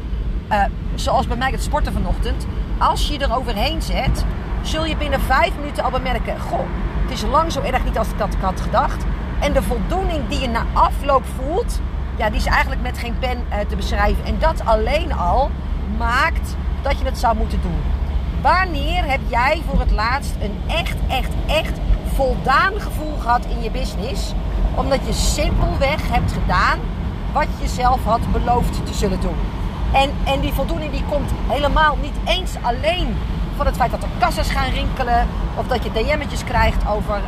zoals 0.94 1.26
bij 1.26 1.36
mij 1.36 1.50
het 1.50 1.62
sporten 1.62 1.92
vanochtend, 1.92 2.46
als 2.78 3.08
je 3.08 3.18
er 3.18 3.36
overheen 3.36 3.82
zet, 3.82 4.24
zul 4.62 4.84
je 4.84 4.96
binnen 4.96 5.20
vijf 5.20 5.52
minuten 5.58 5.84
al 5.84 5.90
bemerken: 5.90 6.40
Goh, 6.40 6.66
het 7.02 7.10
is 7.10 7.22
lang 7.22 7.52
zo 7.52 7.60
erg 7.60 7.84
niet 7.84 7.98
als 7.98 8.08
ik 8.08 8.18
dat 8.18 8.34
had 8.40 8.60
gedacht. 8.60 9.04
En 9.40 9.52
de 9.52 9.62
voldoening 9.62 10.28
die 10.28 10.40
je 10.40 10.48
na 10.48 10.66
afloop 10.72 11.24
voelt, 11.36 11.80
ja, 12.16 12.28
die 12.28 12.38
is 12.38 12.46
eigenlijk 12.46 12.82
met 12.82 12.98
geen 12.98 13.18
pen 13.18 13.38
uh, 13.50 13.58
te 13.68 13.76
beschrijven. 13.76 14.24
En 14.24 14.36
dat 14.38 14.64
alleen 14.64 15.12
al 15.12 15.50
maakt 15.98 16.56
dat 16.82 16.98
je 16.98 17.04
het 17.04 17.18
zou 17.18 17.36
moeten 17.36 17.60
doen. 17.62 17.80
Wanneer 18.40 19.04
heb 19.10 19.20
jij 19.28 19.62
voor 19.68 19.80
het 19.80 19.90
laatst 19.90 20.34
een 20.40 20.60
echt, 20.66 20.96
echt, 21.08 21.32
echt 21.46 21.78
voldaan 22.14 22.80
gevoel 22.80 23.16
gehad 23.20 23.44
in 23.44 23.62
je 23.62 23.70
business? 23.70 24.32
Omdat 24.74 25.06
je 25.06 25.12
simpelweg 25.12 26.08
hebt 26.10 26.32
gedaan 26.32 26.78
wat 27.32 27.46
je 27.56 27.62
jezelf 27.62 28.04
had 28.04 28.32
beloofd 28.32 28.86
te 28.86 28.94
zullen 28.94 29.20
doen. 29.20 29.36
En, 29.92 30.10
en 30.24 30.40
die 30.40 30.52
voldoening 30.52 30.92
die 30.92 31.04
komt 31.10 31.30
helemaal 31.48 31.96
niet 32.00 32.16
eens 32.24 32.54
alleen 32.62 33.16
van 33.56 33.66
het 33.66 33.76
feit 33.76 33.90
dat 33.90 34.02
er 34.02 34.08
kassas 34.18 34.50
gaan 34.50 34.70
rinkelen. 34.70 35.26
Of 35.56 35.66
dat 35.66 35.84
je 35.84 35.92
DM'tjes 35.92 36.44
krijgt 36.44 36.88
over 36.88 37.20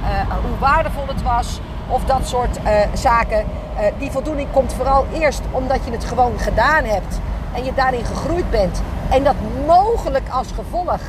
hoe 0.42 0.58
waardevol 0.58 1.06
het 1.06 1.22
was. 1.22 1.60
Of 1.88 2.04
dat 2.04 2.28
soort 2.28 2.58
zaken. 2.94 3.44
Die 3.98 4.10
voldoening 4.10 4.48
komt 4.52 4.72
vooral 4.72 5.06
eerst 5.12 5.40
omdat 5.50 5.78
je 5.84 5.90
het 5.90 6.04
gewoon 6.04 6.38
gedaan 6.38 6.84
hebt. 6.84 7.20
En 7.54 7.64
je 7.64 7.74
daarin 7.74 8.04
gegroeid 8.04 8.50
bent. 8.50 8.82
En 9.10 9.24
dat 9.24 9.34
mogelijk 9.66 10.28
als 10.30 10.48
gevolg 10.54 11.00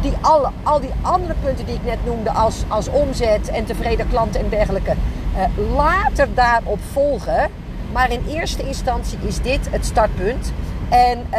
die 0.00 0.12
alle, 0.20 0.50
al 0.62 0.80
die 0.80 0.92
andere 1.02 1.34
punten 1.42 1.66
die 1.66 1.74
ik 1.74 1.84
net 1.84 2.04
noemde, 2.04 2.30
als, 2.30 2.64
als 2.68 2.88
omzet 2.88 3.48
en 3.48 3.64
tevreden 3.64 4.08
klanten 4.08 4.40
en 4.40 4.48
dergelijke, 4.48 4.94
uh, 5.36 5.74
later 5.76 6.28
daarop 6.34 6.78
volgen. 6.92 7.50
Maar 7.92 8.12
in 8.12 8.24
eerste 8.28 8.66
instantie 8.66 9.18
is 9.20 9.40
dit 9.40 9.68
het 9.70 9.84
startpunt. 9.84 10.52
En 10.88 11.26
uh, 11.30 11.38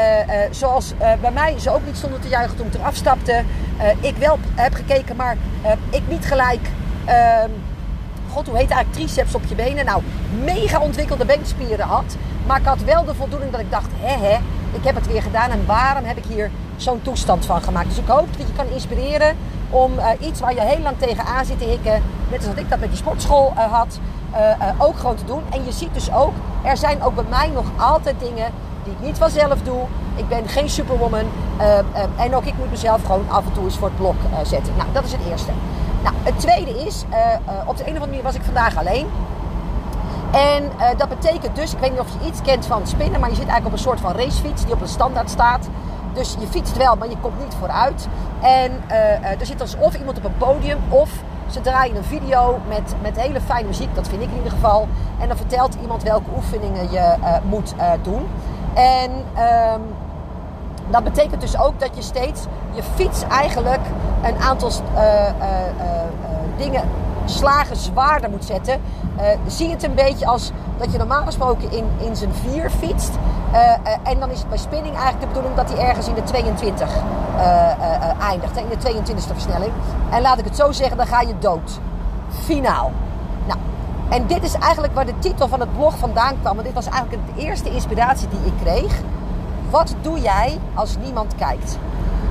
zoals 0.52 0.94
bij 1.22 1.32
mij 1.32 1.60
ze 1.60 1.70
ook 1.70 1.86
niet 1.86 1.98
stonden 1.98 2.22
te 2.22 2.28
juichen 2.28 2.58
toen 2.58 2.68
ik 2.68 2.74
eraf 2.74 2.96
stapte. 2.96 3.44
ik 4.02 4.16
wel 4.18 4.40
heb 4.56 4.74
gekeken, 4.74 5.16
maar 5.16 5.38
ik 5.90 6.02
niet 6.08 6.26
gelijk. 6.26 6.70
God, 8.30 8.48
hoe 8.48 8.58
heet 8.58 8.70
eigenlijk 8.70 8.94
triceps 8.94 9.36
op 9.36 9.42
je 9.48 9.56
benen? 9.56 9.86
Nou, 9.86 10.02
mega 10.44 10.80
ontwikkelde 10.80 11.26
beenspieren 11.26 11.86
had. 11.86 12.16
Maar 12.46 12.60
ik 12.60 12.66
had 12.66 12.84
wel 12.84 13.06
de 13.06 13.16
voldoening 13.16 13.52
dat 13.52 13.62
ik 13.62 13.72
dacht, 13.72 13.90
hè 13.96 14.28
hè, 14.28 14.38
ik 14.72 14.84
heb 14.84 14.96
het 14.96 15.08
weer 15.08 15.22
gedaan. 15.22 15.50
En 15.50 15.66
waarom 15.66 16.04
heb 16.04 16.18
ik 16.18 16.26
hier 16.28 16.52
zo'n 16.76 17.02
toestand 17.02 17.46
van 17.46 17.62
gemaakt? 17.62 17.88
Dus 17.88 17.98
ik 17.98 18.08
hoop 18.08 18.28
dat 18.38 18.48
je 18.48 18.54
kan 18.54 18.68
inspireren 18.74 19.36
om 19.70 19.94
uh, 19.94 20.06
iets 20.20 20.40
waar 20.40 20.54
je 20.54 20.62
heel 20.62 20.80
lang 20.80 20.98
tegenaan 20.98 21.46
zit 21.46 21.60
te 21.60 21.66
hikken. 21.66 22.02
Net 22.30 22.38
als 22.38 22.48
dat 22.48 22.58
ik 22.58 22.70
dat 22.70 22.80
met 22.80 22.90
die 22.90 22.98
sportschool 22.98 23.54
uh, 23.56 23.72
had. 23.72 24.00
Uh, 24.34 24.70
ook 24.78 24.98
gewoon 24.98 25.16
te 25.16 25.26
doen. 25.26 25.44
En 25.50 25.66
je 25.66 25.72
ziet 25.72 25.94
dus 25.94 26.14
ook, 26.14 26.34
er 26.64 26.78
zijn 26.78 27.02
ook 27.04 27.16
bij 27.16 27.24
mij 27.30 27.50
nog 27.54 27.66
altijd 27.78 28.16
dingen 28.20 28.52
die 28.84 28.94
ik 28.94 29.00
niet 29.00 29.18
vanzelf 29.18 29.62
doe. 29.62 29.82
Ik 30.16 30.28
ben 30.28 30.48
geen 30.48 30.70
superwoman. 30.70 31.26
en 32.18 32.36
ook 32.36 32.46
ik 32.46 32.58
moet 32.58 32.70
mezelf 32.70 33.02
gewoon 33.06 33.26
af 33.30 33.46
en 33.46 33.52
toe 33.52 33.64
eens 33.64 33.78
voor 33.78 33.88
het 33.88 33.98
blok 33.98 34.16
zetten. 34.44 34.74
Nou, 34.78 34.90
dat 34.94 35.04
is 35.04 35.12
het 35.12 35.22
eerste. 35.30 35.52
Nou, 36.04 36.16
het 36.24 36.40
tweede 36.40 36.86
is, 36.86 37.04
op 37.66 37.78
de 37.78 37.84
een 37.84 37.90
of 37.90 37.96
andere 37.96 38.06
manier 38.06 38.24
was 38.24 38.36
ik 38.36 38.44
vandaag 38.44 38.78
alleen. 38.78 39.08
En 40.32 40.64
uh, 40.64 40.88
dat 40.98 41.10
betekent 41.10 41.56
dus, 41.56 41.74
ik 41.74 41.80
weet 41.80 41.92
niet 41.92 42.00
of 42.00 42.08
je 42.20 42.28
iets 42.28 42.42
kent 42.42 42.66
van 42.66 42.88
spinnen, 42.88 43.20
maar 43.20 43.30
je 43.30 43.36
zit 43.36 43.48
eigenlijk 43.48 43.66
op 43.66 43.72
een 43.72 43.92
soort 43.92 44.00
van 44.00 44.12
racefiets 44.12 44.66
die 44.66 44.74
op 44.74 44.82
een 44.82 44.88
standaard 44.88 45.30
staat. 45.30 45.70
Dus 46.14 46.36
je 46.40 46.48
fietst 46.48 46.78
wel, 46.78 46.96
maar 46.96 47.10
je 47.10 47.18
komt 47.22 47.40
niet 47.40 47.56
vooruit. 47.60 48.08
En 48.42 48.72
er 49.40 49.46
zit 49.46 49.62
alsof 49.62 49.96
iemand 49.96 50.18
op 50.18 50.24
een 50.24 50.38
podium 50.38 50.78
of 50.90 51.10
ze 51.50 51.62
draaien 51.62 51.96
een 51.96 52.04
video 52.04 52.60
met, 52.68 52.96
met 53.02 53.22
hele 53.22 53.42
fijne 53.42 53.68
muziek, 53.68 53.96
dat 53.96 54.08
vind 54.08 54.22
ik 54.22 54.30
in 54.30 54.36
ieder 54.36 54.52
geval. 54.52 54.88
En 55.20 55.28
dan 55.28 55.38
vertelt 55.38 55.78
iemand 55.82 56.04
welke 56.04 56.30
oefeningen 56.36 56.92
je 56.92 57.16
moet 57.44 57.74
doen. 58.02 58.28
En 58.74 59.12
ehm, 59.36 59.82
dat 60.90 61.04
betekent 61.04 61.42
dus 61.42 61.58
ook 61.60 61.80
dat 61.80 61.96
je 61.96 62.02
steeds 62.02 62.46
je 62.80 62.86
fiets 62.96 63.24
eigenlijk 63.24 63.82
een 64.24 64.38
aantal 64.38 64.72
dingen 66.58 66.84
slagen 67.26 67.76
zwaarder 67.76 68.30
moet 68.30 68.46
zetten. 68.46 68.82
Zie 69.48 69.70
het 69.70 69.84
een 69.84 69.96
beetje 69.96 70.26
als 70.26 70.52
dat 70.78 70.92
je 70.92 70.98
normaal 70.98 71.26
gesproken 71.26 71.72
in, 71.72 71.86
in 71.98 72.16
zijn 72.16 72.34
vier 72.34 72.70
fietst. 72.70 73.12
En 74.04 74.20
dan 74.20 74.30
is 74.30 74.40
het 74.40 74.50
bij 74.50 74.58
spinning 74.58 74.96
eigenlijk 74.96 75.20
de 75.20 75.28
bedoeling 75.28 75.56
dat 75.56 75.70
hij 75.70 75.88
ergens 75.88 76.08
in 76.08 76.14
de 76.14 76.24
22 76.24 76.90
eindigt. 78.30 78.58
In 78.58 78.66
de 78.70 79.14
22e 79.14 79.34
versnelling. 79.34 79.72
En 80.10 80.22
laat 80.22 80.40
ik 80.40 80.46
het 80.46 80.56
zo 80.56 80.72
zeggen, 80.72 80.98
dan 80.98 81.08
ga 81.08 81.22
je 81.22 81.34
dood. 81.40 81.80
Finaal. 82.30 82.92
Nou, 83.48 83.60
en 84.10 84.28
dit 84.28 84.44
is 84.44 84.54
eigenlijk 84.54 84.94
waar 84.94 85.06
de 85.06 85.20
titel 85.20 85.48
van 85.48 85.60
het 85.60 85.78
blog 85.78 85.98
vandaan 85.98 86.40
kwam. 86.42 86.54
Want 86.54 86.66
dit 86.66 86.76
was 86.76 86.88
eigenlijk 86.88 87.36
de 87.36 87.42
eerste 87.42 87.70
inspiratie 87.70 88.28
die 88.28 88.46
ik 88.46 88.54
kreeg. 88.64 89.02
Wat 89.70 89.96
doe 90.02 90.20
jij 90.20 90.60
als 90.74 90.98
niemand 91.04 91.36
kijkt? 91.36 91.78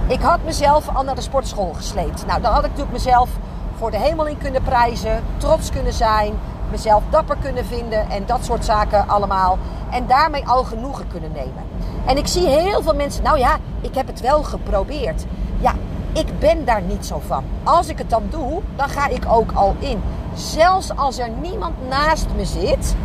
Ik 0.08 0.20
had 0.20 0.38
mezelf 0.44 0.88
al 0.96 1.02
naar 1.02 1.14
de 1.14 1.20
sportschool 1.20 1.72
gesleept. 1.72 2.26
Nou, 2.26 2.40
daar 2.40 2.52
had 2.52 2.64
ik 2.64 2.70
natuurlijk 2.70 2.92
mezelf 2.92 3.30
voor 3.76 3.90
de 3.90 3.98
hemel 3.98 4.26
in 4.26 4.38
kunnen 4.38 4.62
prijzen, 4.62 5.22
trots 5.36 5.70
kunnen 5.70 5.92
zijn, 5.92 6.34
mezelf 6.70 7.02
dapper 7.10 7.36
kunnen 7.42 7.66
vinden 7.66 8.10
en 8.10 8.26
dat 8.26 8.44
soort 8.44 8.64
zaken 8.64 9.08
allemaal. 9.08 9.58
En 9.90 10.06
daarmee 10.06 10.46
al 10.46 10.64
genoegen 10.64 11.06
kunnen 11.08 11.32
nemen. 11.32 11.62
En 12.06 12.16
ik 12.16 12.26
zie 12.26 12.46
heel 12.46 12.82
veel 12.82 12.94
mensen, 12.94 13.22
nou 13.22 13.38
ja, 13.38 13.56
ik 13.80 13.94
heb 13.94 14.06
het 14.06 14.20
wel 14.20 14.42
geprobeerd. 14.42 15.24
Ja, 15.60 15.72
ik 16.12 16.38
ben 16.38 16.64
daar 16.64 16.82
niet 16.82 17.06
zo 17.06 17.22
van. 17.26 17.44
Als 17.64 17.88
ik 17.88 17.98
het 17.98 18.10
dan 18.10 18.22
doe, 18.30 18.60
dan 18.76 18.88
ga 18.88 19.08
ik 19.08 19.24
ook 19.28 19.52
al 19.52 19.74
in. 19.78 20.02
Zelfs 20.34 20.96
als 20.96 21.18
er 21.18 21.28
niemand 21.40 21.88
naast 21.88 22.26
me 22.36 22.44
zit 22.44 22.96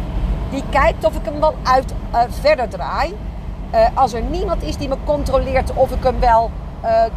die 0.50 0.64
kijkt 0.70 1.06
of 1.06 1.16
ik 1.16 1.26
hem 1.26 1.40
wel 1.40 1.56
uit 1.64 1.94
uh, 2.14 2.20
verder 2.30 2.70
draai. 2.70 3.18
Uh, 3.74 3.88
als 3.94 4.14
er 4.14 4.22
niemand 4.22 4.64
is 4.64 4.78
die 4.78 4.88
me 4.88 4.98
controleert 5.06 5.74
of 5.74 5.92
ik 5.92 6.04
hem 6.04 6.20
wel 6.20 6.52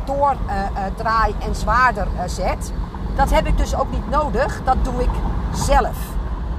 doordraai 0.05 1.35
en 1.39 1.55
zwaarder 1.55 2.07
zet 2.27 2.73
dat 3.17 3.31
heb 3.31 3.47
ik 3.47 3.57
dus 3.57 3.77
ook 3.77 3.91
niet 3.91 4.11
nodig. 4.11 4.61
Dat 4.65 4.77
doe 4.83 5.03
ik 5.03 5.11
zelf. 5.53 5.97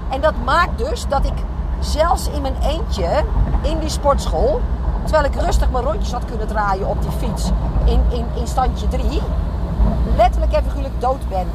En 0.10 0.22
dat 0.22 0.34
maakt 0.46 0.78
dus 0.78 1.08
dat 1.08 1.26
ik 1.26 1.34
zelfs 1.80 2.30
in 2.30 2.42
mijn 2.42 2.58
eentje 2.62 3.24
in 3.62 3.80
die 3.80 3.90
sportschool, 3.90 4.62
terwijl 5.04 5.26
ik 5.26 5.36
rustig 5.36 5.72
mijn 5.72 5.84
rondjes 5.84 6.12
had 6.12 6.26
kunnen 6.26 6.48
draaien 6.48 6.88
op 6.88 7.02
die 7.02 7.12
fiets 7.12 7.52
in, 7.86 8.02
in, 8.10 8.26
in 8.36 8.48
standje 8.48 8.88
3, 8.88 9.22
letterlijk 10.16 10.54
en 10.54 10.64
figuurlijk 10.64 11.02
dood 11.02 11.30
ben 11.30 11.48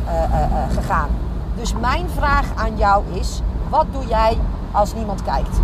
gegaan. 0.74 1.08
Dus 1.56 1.74
mijn 1.74 2.08
vraag 2.16 2.46
aan 2.54 2.76
jou 2.76 3.04
is: 3.12 3.40
wat 3.68 3.86
doe 3.90 4.06
jij 4.06 4.38
als 4.72 4.94
niemand 4.94 5.22
kijkt? 5.22 5.60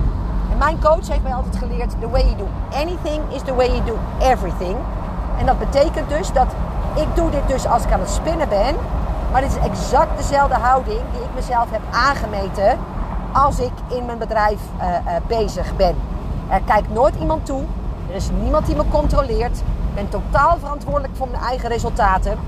En 0.50 0.58
mijn 0.58 0.80
coach 0.80 1.08
heeft 1.08 1.22
mij 1.22 1.34
altijd 1.34 1.56
geleerd: 1.56 2.00
the 2.00 2.10
way 2.10 2.22
you 2.22 2.36
do 2.36 2.46
anything 2.74 3.22
is 3.32 3.42
the 3.42 3.54
way 3.54 3.66
you 3.66 3.84
do 3.84 3.98
everything. 4.20 4.76
En 5.38 5.46
dat 5.46 5.58
betekent 5.58 6.08
dus 6.08 6.32
dat 6.32 6.46
ik 6.94 7.06
doe 7.14 7.30
dit 7.30 7.48
dus 7.48 7.66
als 7.66 7.84
ik 7.84 7.92
aan 7.92 8.00
het 8.00 8.10
spinnen 8.10 8.48
ben. 8.48 8.74
Maar 9.32 9.40
dit 9.40 9.50
is 9.50 9.62
exact 9.62 10.16
dezelfde 10.16 10.54
houding 10.54 11.00
die 11.12 11.20
ik 11.20 11.34
mezelf 11.34 11.70
heb 11.70 11.80
aangemeten 11.90 12.78
als 13.32 13.58
ik 13.60 13.72
in 13.88 14.04
mijn 14.04 14.18
bedrijf 14.18 14.60
uh, 14.80 14.86
uh, 14.86 15.12
bezig 15.26 15.76
ben. 15.76 15.96
Er 16.48 16.60
kijkt 16.60 16.92
nooit 16.92 17.14
iemand 17.14 17.46
toe. 17.46 17.62
Er 18.08 18.14
is 18.14 18.28
niemand 18.40 18.66
die 18.66 18.76
me 18.76 18.84
controleert. 18.88 19.58
Ik 19.58 19.94
ben 19.94 20.08
totaal 20.08 20.56
verantwoordelijk 20.58 21.16
voor 21.16 21.28
mijn 21.28 21.42
eigen 21.42 21.68
resultaten. 21.68 22.38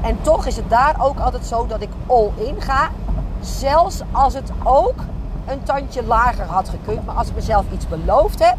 En 0.00 0.18
toch 0.22 0.46
is 0.46 0.56
het 0.56 0.70
daar 0.70 0.94
ook 0.98 1.18
altijd 1.18 1.46
zo 1.46 1.66
dat 1.66 1.80
ik 1.80 1.90
all 2.06 2.30
in 2.34 2.60
ga. 2.60 2.88
Zelfs 3.40 4.00
als 4.12 4.34
het 4.34 4.50
ook 4.62 4.94
een 5.46 5.62
tandje 5.62 6.04
lager 6.04 6.46
had 6.46 6.68
gekund. 6.68 7.06
Maar 7.06 7.14
als 7.14 7.28
ik 7.28 7.34
mezelf 7.34 7.64
iets 7.72 7.88
beloofd 7.88 8.44
heb 8.44 8.56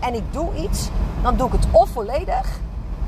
en 0.00 0.14
ik 0.14 0.32
doe 0.32 0.54
iets, 0.54 0.88
dan 1.22 1.36
doe 1.36 1.46
ik 1.46 1.52
het 1.52 1.66
of 1.70 1.88
volledig 1.88 2.58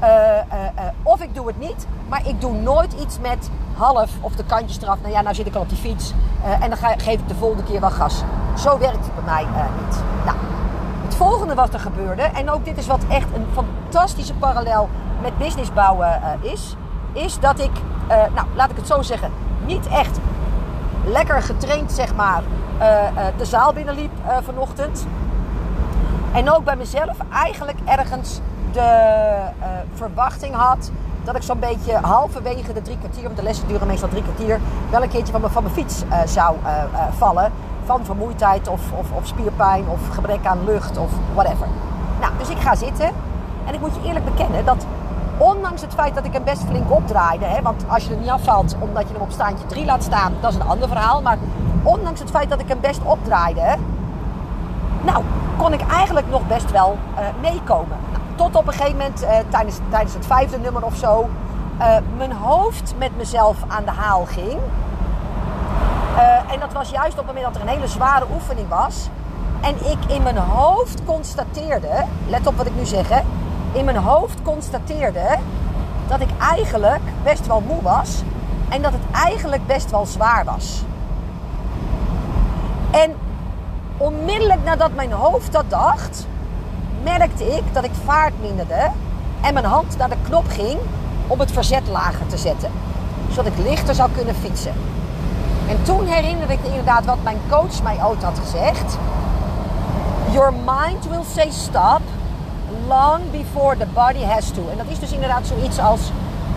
uh, 0.02 0.09
uh, 0.09 0.83
of 1.02 1.21
ik 1.21 1.35
doe 1.35 1.47
het 1.47 1.59
niet, 1.59 1.87
maar 2.09 2.28
ik 2.28 2.40
doe 2.40 2.52
nooit 2.52 2.93
iets 2.93 3.19
met 3.21 3.50
half 3.76 4.11
of 4.21 4.33
de 4.33 4.45
kantjes 4.45 4.83
eraf. 4.83 5.00
Nou 5.00 5.12
ja, 5.12 5.21
nou 5.21 5.35
zit 5.35 5.47
ik 5.47 5.55
al 5.55 5.61
op 5.61 5.69
die 5.69 5.78
fiets 5.78 6.12
en 6.61 6.71
dan 6.71 6.78
geef 6.78 7.21
ik 7.21 7.28
de 7.28 7.35
volgende 7.35 7.62
keer 7.62 7.81
wel 7.81 7.90
gas. 7.90 8.23
Zo 8.57 8.78
werkt 8.78 9.05
het 9.05 9.14
bij 9.14 9.25
mij 9.25 9.47
niet. 9.81 10.02
Nou, 10.25 10.37
het 11.05 11.14
volgende 11.14 11.55
wat 11.55 11.75
er 11.75 11.81
gebeurde, 11.81 12.23
en 12.23 12.50
ook 12.50 12.64
dit 12.64 12.78
is 12.78 12.87
wat 12.87 13.00
echt 13.09 13.26
een 13.35 13.47
fantastische 13.52 14.35
parallel 14.35 14.88
met 15.23 15.38
business 15.38 15.73
bouwen 15.73 16.21
is, 16.40 16.76
is 17.12 17.40
dat 17.40 17.59
ik, 17.59 17.71
nou 18.09 18.47
laat 18.55 18.71
ik 18.71 18.76
het 18.76 18.87
zo 18.87 19.02
zeggen, 19.02 19.31
niet 19.64 19.87
echt 19.88 20.19
lekker 21.05 21.43
getraind 21.43 21.93
zeg 21.93 22.14
maar 22.14 22.43
de 23.37 23.45
zaal 23.45 23.73
binnenliep 23.73 24.12
vanochtend. 24.45 25.07
En 26.33 26.52
ook 26.52 26.64
bij 26.64 26.76
mezelf 26.76 27.17
eigenlijk 27.33 27.78
ergens 27.85 28.40
de 28.72 29.37
uh, 29.60 29.66
verwachting 29.94 30.54
had 30.54 30.90
dat 31.28 31.37
ik 31.37 31.42
zo'n 31.42 31.58
beetje 31.58 31.96
halverwege 31.96 32.72
de 32.72 32.82
drie 32.82 32.98
kwartier, 32.98 33.22
want 33.22 33.37
de 33.37 33.42
lessen 33.42 33.68
duren 33.68 33.87
meestal 33.87 34.08
drie 34.08 34.22
kwartier, 34.22 34.60
wel 34.90 35.02
een 35.02 35.08
keertje 35.08 35.32
van, 35.32 35.40
mijn, 35.40 35.52
van 35.52 35.62
mijn 35.62 35.75
fiets 35.75 36.02
uh, 36.02 36.18
zou 36.26 36.56
uh, 36.64 36.82
vallen. 37.16 37.52
Van 37.84 38.04
vermoeidheid 38.04 38.68
of, 38.68 38.80
of, 38.92 39.12
of, 39.12 39.26
spierpijn 39.26 39.88
of 39.88 40.00
gebrek 40.10 40.46
aan 40.46 40.64
lucht 40.64 40.98
of 40.98 41.10
whatever. 41.34 41.66
Nou, 42.20 42.32
dus 42.38 42.48
ik 42.48 42.58
ga 42.58 42.75
zitten 42.75 43.10
en 43.66 43.75
ik 43.75 43.80
moet 43.80 43.94
je 43.94 44.08
eerlijk 44.08 44.25
bekennen 44.25 44.64
dat 44.64 44.87
ondanks 45.37 45.80
het 45.82 45.94
feit 45.94 46.14
dat 46.14 46.25
ik 46.25 46.32
hem 46.32 46.44
best 46.44 46.62
flink 46.62 46.90
opdraaide, 46.90 47.44
hè, 47.44 47.62
want 47.62 47.84
als 47.88 48.04
je 48.04 48.14
er 48.14 48.20
niet 48.20 48.30
afvalt 48.30 48.76
omdat 48.78 49.02
je 49.06 49.12
hem 49.12 49.22
op 49.22 49.30
staantje 49.30 49.66
3 49.66 49.84
laat 49.84 50.02
staan, 50.02 50.32
dat 50.40 50.50
is 50.50 50.56
een 50.56 50.66
ander 50.66 50.88
verhaal. 50.88 51.22
Maar 51.22 51.38
ondanks 51.82 52.20
het 52.20 52.30
feit 52.30 52.50
dat 52.50 52.60
ik 52.60 52.68
hem 52.68 52.80
best 52.80 53.00
opdraaide, 53.02 53.76
nou, 55.02 55.25
kon 55.56 55.72
ik 55.72 55.80
eigenlijk 55.90 56.30
nog 56.30 56.46
best 56.46 56.70
wel 56.70 56.98
meekomen. 57.40 57.96
Tot 58.38 58.57
op 58.57 58.66
een 58.66 58.73
gegeven 58.73 58.97
moment, 58.97 59.23
uh, 59.23 59.28
tijdens, 59.49 59.76
tijdens 59.90 60.14
het 60.14 60.26
vijfde 60.26 60.59
nummer 60.59 60.85
of 60.85 60.97
zo, 60.97 61.28
uh, 61.78 61.97
mijn 62.16 62.33
hoofd 62.33 62.95
met 62.99 63.16
mezelf 63.16 63.57
aan 63.66 63.85
de 63.85 63.90
haal 63.90 64.25
ging. 64.25 64.59
Uh, 66.16 66.52
en 66.52 66.61
dat 66.61 66.73
was 66.73 66.90
juist 66.90 67.18
op 67.18 67.26
het 67.26 67.26
moment 67.26 67.45
dat 67.45 67.54
er 67.54 67.68
een 67.68 67.75
hele 67.75 67.87
zware 67.87 68.26
oefening 68.35 68.68
was. 68.68 69.09
En 69.61 69.75
ik 69.75 70.12
in 70.12 70.23
mijn 70.23 70.37
hoofd 70.37 71.04
constateerde, 71.04 72.04
let 72.28 72.47
op 72.47 72.57
wat 72.57 72.66
ik 72.66 72.75
nu 72.75 72.87
zeg, 72.87 73.09
hè, 73.09 73.21
in 73.73 73.85
mijn 73.85 73.97
hoofd 73.97 74.42
constateerde 74.42 75.38
dat 76.07 76.21
ik 76.21 76.28
eigenlijk 76.40 77.02
best 77.23 77.47
wel 77.47 77.62
moe 77.66 77.83
was. 77.83 78.23
En 78.68 78.83
dat 78.83 78.92
het 78.92 79.25
eigenlijk 79.25 79.66
best 79.66 79.90
wel 79.90 80.07
zwaar 80.07 80.45
was. 80.45 80.83
En 82.90 83.14
onmiddellijk 83.97 84.64
nadat 84.64 84.95
mijn 84.95 85.12
hoofd 85.12 85.52
dat 85.52 85.71
dacht, 85.71 86.26
merkte 87.02 87.45
ik 87.57 87.62
dat 87.73 87.85
ik 87.85 87.90
vaart 88.05 88.33
minderde 88.40 88.90
en 89.40 89.55
mijn 89.55 89.64
hand 89.64 89.97
naar 89.99 90.09
de 90.09 90.17
knop 90.26 90.49
ging 90.49 90.78
om 91.26 91.40
het 91.40 91.52
verzet 91.52 91.88
lager 91.90 92.26
te 92.26 92.37
zetten. 92.38 92.71
Zodat 93.31 93.47
ik 93.47 93.64
lichter 93.64 93.95
zou 93.95 94.11
kunnen 94.17 94.35
fietsen. 94.35 94.73
En 95.69 95.83
toen 95.83 96.07
herinnerde 96.07 96.52
ik 96.52 96.64
inderdaad 96.64 97.05
wat 97.05 97.23
mijn 97.23 97.40
coach 97.49 97.83
mij 97.83 98.05
ooit 98.05 98.23
had 98.23 98.38
gezegd. 98.38 98.99
Your 100.31 100.52
mind 100.52 101.09
will 101.09 101.25
say 101.35 101.50
stop 101.50 102.00
long 102.88 103.31
before 103.31 103.76
the 103.76 103.87
body 103.95 104.23
has 104.23 104.50
to. 104.50 104.69
En 104.71 104.76
dat 104.76 104.87
is 104.88 104.99
dus 104.99 105.12
inderdaad 105.12 105.47
zoiets 105.47 105.78
als 105.78 106.00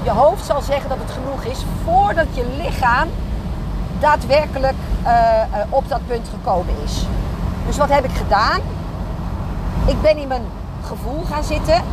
je 0.04 0.10
hoofd 0.10 0.46
zal 0.46 0.62
zeggen 0.62 0.90
dat 0.90 0.98
het 0.98 1.12
genoeg 1.12 1.44
is 1.44 1.66
voordat 1.86 2.28
je 2.34 2.46
lichaam 2.64 3.08
daadwerkelijk 4.00 4.76
uh, 5.06 5.12
uh, 5.12 5.58
op 5.70 5.90
dat 5.90 6.08
punt 6.08 6.30
gekomen 6.30 6.74
is. 6.84 7.06
Dus 7.66 7.78
wat 7.78 7.90
heb 7.90 8.04
ik 8.04 8.12
gedaan? 8.12 8.60
Ik 9.86 10.02
ben 10.02 10.18
in 10.18 10.28
mijn 10.28 10.46
gevoel 10.84 11.24
gaan 11.26 11.44
zitten. 11.44 11.84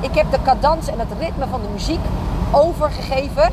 Ik 0.00 0.14
heb 0.14 0.30
de 0.30 0.42
cadans 0.42 0.86
en 0.86 0.98
het 0.98 1.08
ritme 1.18 1.46
van 1.50 1.60
de 1.62 1.68
muziek 1.72 2.00
overgegeven. 2.50 3.52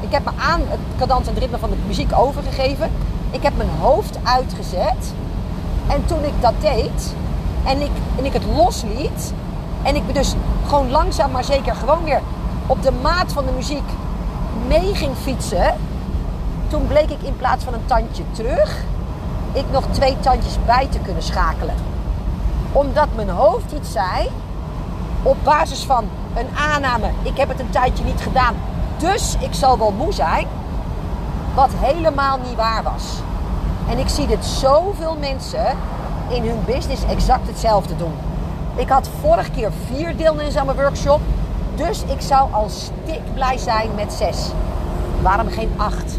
Ik 0.00 0.12
heb 0.12 0.24
me 0.24 0.30
aan 0.40 0.60
het 0.60 0.78
cadans 0.98 1.26
en 1.26 1.32
het 1.32 1.42
ritme 1.42 1.58
van 1.58 1.70
de 1.70 1.76
muziek 1.86 2.12
overgegeven. 2.18 2.90
Ik 3.30 3.42
heb 3.42 3.56
mijn 3.56 3.70
hoofd 3.80 4.18
uitgezet. 4.22 5.14
En 5.86 6.06
toen 6.06 6.24
ik 6.24 6.32
dat 6.40 6.54
deed 6.60 7.14
en 7.64 7.80
ik, 7.80 7.90
en 8.18 8.24
ik 8.24 8.32
het 8.32 8.44
losliet. 8.56 9.32
En 9.82 9.96
ik 9.96 10.14
dus 10.14 10.34
gewoon 10.66 10.90
langzaam 10.90 11.30
maar 11.30 11.44
zeker 11.44 11.74
gewoon 11.74 12.04
weer 12.04 12.20
op 12.66 12.82
de 12.82 12.92
maat 13.02 13.32
van 13.32 13.46
de 13.46 13.52
muziek 13.52 13.88
mee 14.68 14.94
ging 14.94 15.16
fietsen. 15.16 15.74
Toen 16.68 16.86
bleek 16.86 17.10
ik 17.10 17.22
in 17.22 17.36
plaats 17.36 17.64
van 17.64 17.74
een 17.74 17.86
tandje 17.86 18.22
terug, 18.30 18.84
ik 19.52 19.64
nog 19.70 19.84
twee 19.90 20.16
tandjes 20.20 20.58
bij 20.66 20.86
te 20.90 20.98
kunnen 20.98 21.22
schakelen. 21.22 21.95
Omdat 22.72 23.08
mijn 23.14 23.28
hoofd 23.28 23.72
iets 23.72 23.92
zei 23.92 24.30
op 25.22 25.36
basis 25.42 25.84
van 25.84 26.04
een 26.34 26.48
aanname. 26.56 27.10
Ik 27.22 27.36
heb 27.36 27.48
het 27.48 27.60
een 27.60 27.70
tijdje 27.70 28.04
niet 28.04 28.20
gedaan, 28.20 28.54
dus 28.96 29.36
ik 29.38 29.54
zal 29.54 29.78
wel 29.78 29.92
moe 29.92 30.12
zijn. 30.12 30.46
Wat 31.54 31.70
helemaal 31.74 32.38
niet 32.38 32.56
waar 32.56 32.82
was. 32.82 33.12
En 33.88 33.98
ik 33.98 34.08
zie 34.08 34.26
dit 34.26 34.44
zoveel 34.44 35.16
mensen 35.20 35.66
in 36.28 36.48
hun 36.48 36.64
business 36.64 37.04
exact 37.04 37.46
hetzelfde 37.46 37.96
doen. 37.96 38.12
Ik 38.74 38.88
had 38.88 39.10
vorige 39.20 39.50
keer 39.50 39.70
vier 39.86 40.16
deelnemers 40.16 40.56
aan 40.56 40.66
mijn 40.66 40.78
workshop. 40.78 41.20
Dus 41.74 42.02
ik 42.02 42.20
zou 42.20 42.52
al 42.52 42.68
stik 42.68 43.34
blij 43.34 43.58
zijn 43.58 43.90
met 43.94 44.12
zes. 44.12 44.50
Waarom 45.22 45.48
geen 45.48 45.72
acht? 45.76 46.18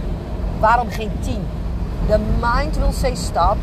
Waarom 0.59 0.89
geen 0.89 1.11
tien? 1.19 1.47
The 2.07 2.19
mind 2.41 2.77
will 2.77 2.91
say 2.91 3.15
stop 3.15 3.55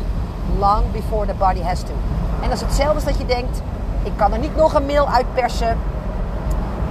long 0.59 0.91
before 0.91 1.25
the 1.25 1.33
body 1.33 1.61
has 1.61 1.79
to. 1.79 1.93
En 2.41 2.49
dat 2.49 2.57
is 2.57 2.61
hetzelfde 2.61 2.93
als 2.93 3.03
dat 3.03 3.17
je 3.17 3.25
denkt, 3.25 3.61
ik 4.03 4.11
kan 4.15 4.33
er 4.33 4.39
niet 4.39 4.55
nog 4.55 4.73
een 4.73 4.85
mail 4.85 5.07
uitpersen. 5.07 5.77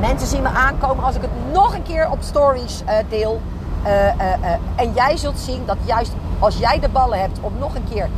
Mensen 0.00 0.28
zien 0.28 0.42
me 0.42 0.48
aankomen 0.48 1.04
als 1.04 1.16
ik 1.16 1.22
het 1.22 1.52
nog 1.52 1.74
een 1.74 1.82
keer 1.82 2.10
op 2.10 2.18
stories 2.20 2.82
uh, 2.82 2.92
deel. 3.08 3.40
Uh, 3.84 3.90
uh, 3.90 4.12
en 4.76 4.92
jij 4.94 5.16
zult 5.16 5.38
zien 5.38 5.62
dat 5.66 5.76
juist 5.84 6.12
als 6.38 6.58
jij 6.58 6.80
de 6.80 6.88
ballen 6.88 7.20
hebt 7.20 7.38
om 7.40 7.52
nog 7.58 7.74
een 7.74 7.88
keer 7.90 8.08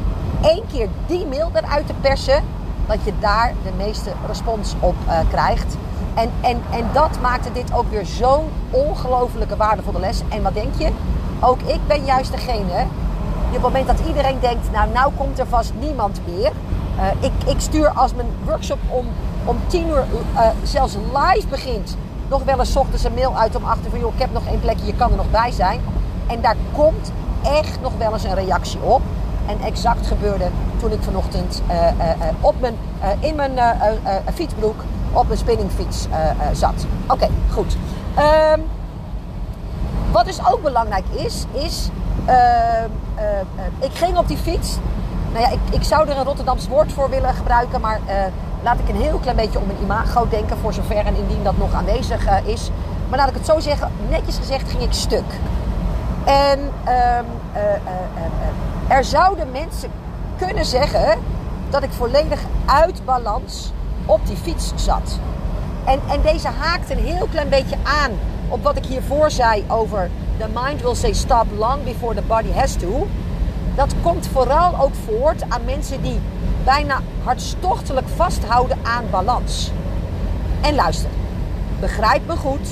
één 0.42 0.62
keer 0.72 0.88
die 1.06 1.26
mail 1.26 1.50
eruit 1.52 1.86
te 1.86 1.94
persen, 2.00 2.42
dat 2.86 2.98
je 3.04 3.12
daar 3.20 3.52
de 3.64 3.72
meeste 3.76 4.10
respons 4.26 4.74
op 4.80 4.94
krijgt. 5.30 5.76
En, 6.14 6.30
en, 6.40 6.62
en 6.70 6.86
dat 6.92 7.20
maakte 7.20 7.52
dit 7.52 7.74
ook 7.74 7.90
weer 7.90 8.06
zo'n 8.06 8.48
ongelofelijke 8.70 9.56
waardevolle 9.56 10.00
les. 10.00 10.22
En 10.28 10.42
wat 10.42 10.54
denk 10.54 10.74
je? 10.78 10.90
Ook 11.40 11.60
ik 11.60 11.80
ben 11.86 12.04
juist 12.04 12.32
degene. 12.32 12.86
Op 13.46 13.52
het 13.52 13.62
moment 13.62 13.86
dat 13.86 14.00
iedereen 14.06 14.40
denkt, 14.40 14.72
nou, 14.72 14.90
nou 14.92 15.12
komt 15.16 15.38
er 15.38 15.46
vast 15.46 15.72
niemand 15.80 16.20
meer. 16.26 16.52
Uh, 16.96 17.02
ik, 17.20 17.32
ik 17.46 17.60
stuur 17.60 17.88
als 17.88 18.14
mijn 18.14 18.28
workshop 18.44 18.78
om, 18.88 19.06
om 19.44 19.56
tien 19.66 19.88
uur 19.88 20.04
uh, 20.34 20.40
zelfs 20.62 20.94
live 20.94 21.46
begint, 21.48 21.96
nog 22.28 22.44
wel 22.44 22.58
eens 22.58 22.76
ochtends 22.76 23.04
een 23.04 23.14
mail 23.14 23.36
uit 23.36 23.56
om 23.56 23.64
achter 23.64 23.90
van 23.90 23.98
joh, 23.98 24.14
ik 24.14 24.20
heb 24.20 24.32
nog 24.32 24.46
één 24.46 24.60
plekje, 24.60 24.86
je 24.86 24.94
kan 24.94 25.10
er 25.10 25.16
nog 25.16 25.30
bij 25.30 25.50
zijn. 25.50 25.80
En 26.26 26.40
daar 26.40 26.56
komt 26.72 27.12
echt 27.42 27.80
nog 27.80 27.92
wel 27.98 28.12
eens 28.12 28.24
een 28.24 28.34
reactie 28.34 28.80
op. 28.80 29.02
En 29.46 29.60
exact 29.60 30.06
gebeurde 30.06 30.48
toen 30.76 30.92
ik 30.92 31.02
vanochtend 31.02 31.62
uh, 31.70 31.86
op 32.40 32.54
mijn, 32.60 32.76
in 33.20 33.34
mijn 33.34 33.58
fietsbroek 34.34 34.84
op 35.12 35.26
mijn 35.26 35.38
spinningfiets 35.38 36.06
zat. 36.52 36.86
Oké, 37.08 37.28
goed. 37.50 37.76
Um, 38.54 38.64
wat 40.12 40.24
dus 40.24 40.46
ook 40.46 40.62
belangrijk 40.62 41.04
is, 41.12 41.44
is... 41.52 41.88
Uh, 42.28 42.34
ik 43.78 43.90
ging 43.92 44.16
op 44.16 44.28
die 44.28 44.36
fiets. 44.36 44.76
Nou 45.36 45.48
ja, 45.48 45.54
ik, 45.54 45.74
ik 45.74 45.82
zou 45.82 46.08
er 46.08 46.16
een 46.16 46.24
Rotterdams 46.24 46.68
woord 46.68 46.92
voor 46.92 47.10
willen 47.10 47.34
gebruiken. 47.34 47.80
Maar 47.80 48.00
laat 48.62 48.78
ik 48.78 48.88
een 48.88 49.00
heel 49.02 49.18
klein 49.18 49.36
beetje 49.36 49.58
om 49.58 49.70
een 49.70 49.82
imago 49.82 50.28
denken. 50.28 50.58
Voor 50.58 50.72
zover 50.72 50.96
en 51.06 51.16
indien 51.16 51.42
dat 51.42 51.58
nog 51.58 51.72
aanwezig 51.72 52.44
is. 52.44 52.70
Maar 53.08 53.18
laat 53.18 53.28
ik 53.28 53.34
het 53.34 53.46
zo 53.46 53.60
zeggen. 53.60 53.92
Netjes 54.08 54.36
gezegd 54.36 54.70
ging 54.70 54.82
ik 54.82 54.92
stuk. 54.92 55.24
En 56.24 56.70
ehm, 56.84 57.24
er 58.88 59.04
zouden 59.04 59.50
mensen 59.50 59.90
kunnen 60.36 60.64
zeggen 60.64 61.18
dat 61.70 61.82
ik 61.82 61.92
volledig 61.92 62.40
uit 62.66 63.04
balans 63.04 63.72
op 64.06 64.26
die 64.26 64.36
fiets 64.36 64.72
zat. 64.74 65.18
En, 65.84 66.00
en 66.10 66.22
deze 66.22 66.48
haakt 66.48 66.90
een 66.90 67.04
heel 67.04 67.26
klein 67.30 67.48
beetje 67.48 67.76
aan 68.02 68.10
op 68.48 68.62
wat 68.62 68.76
ik 68.76 68.84
hiervoor 68.84 69.30
zei 69.30 69.64
over 69.68 70.10
the 70.38 70.48
mind 70.54 70.82
will 70.82 70.94
say 70.94 71.12
stop 71.12 71.46
long 71.56 71.84
before 71.84 72.14
the 72.14 72.22
body 72.22 72.52
has 72.52 72.76
to. 72.76 73.06
Dat 73.76 73.94
komt 74.02 74.28
vooral 74.32 74.80
ook 74.80 74.94
voort 75.06 75.42
aan 75.48 75.64
mensen 75.64 76.02
die 76.02 76.20
bijna 76.64 77.00
hartstochtelijk 77.24 78.08
vasthouden 78.08 78.78
aan 78.82 79.04
balans. 79.10 79.70
En 80.60 80.74
luister, 80.74 81.10
begrijp 81.80 82.26
me 82.26 82.36
goed. 82.36 82.68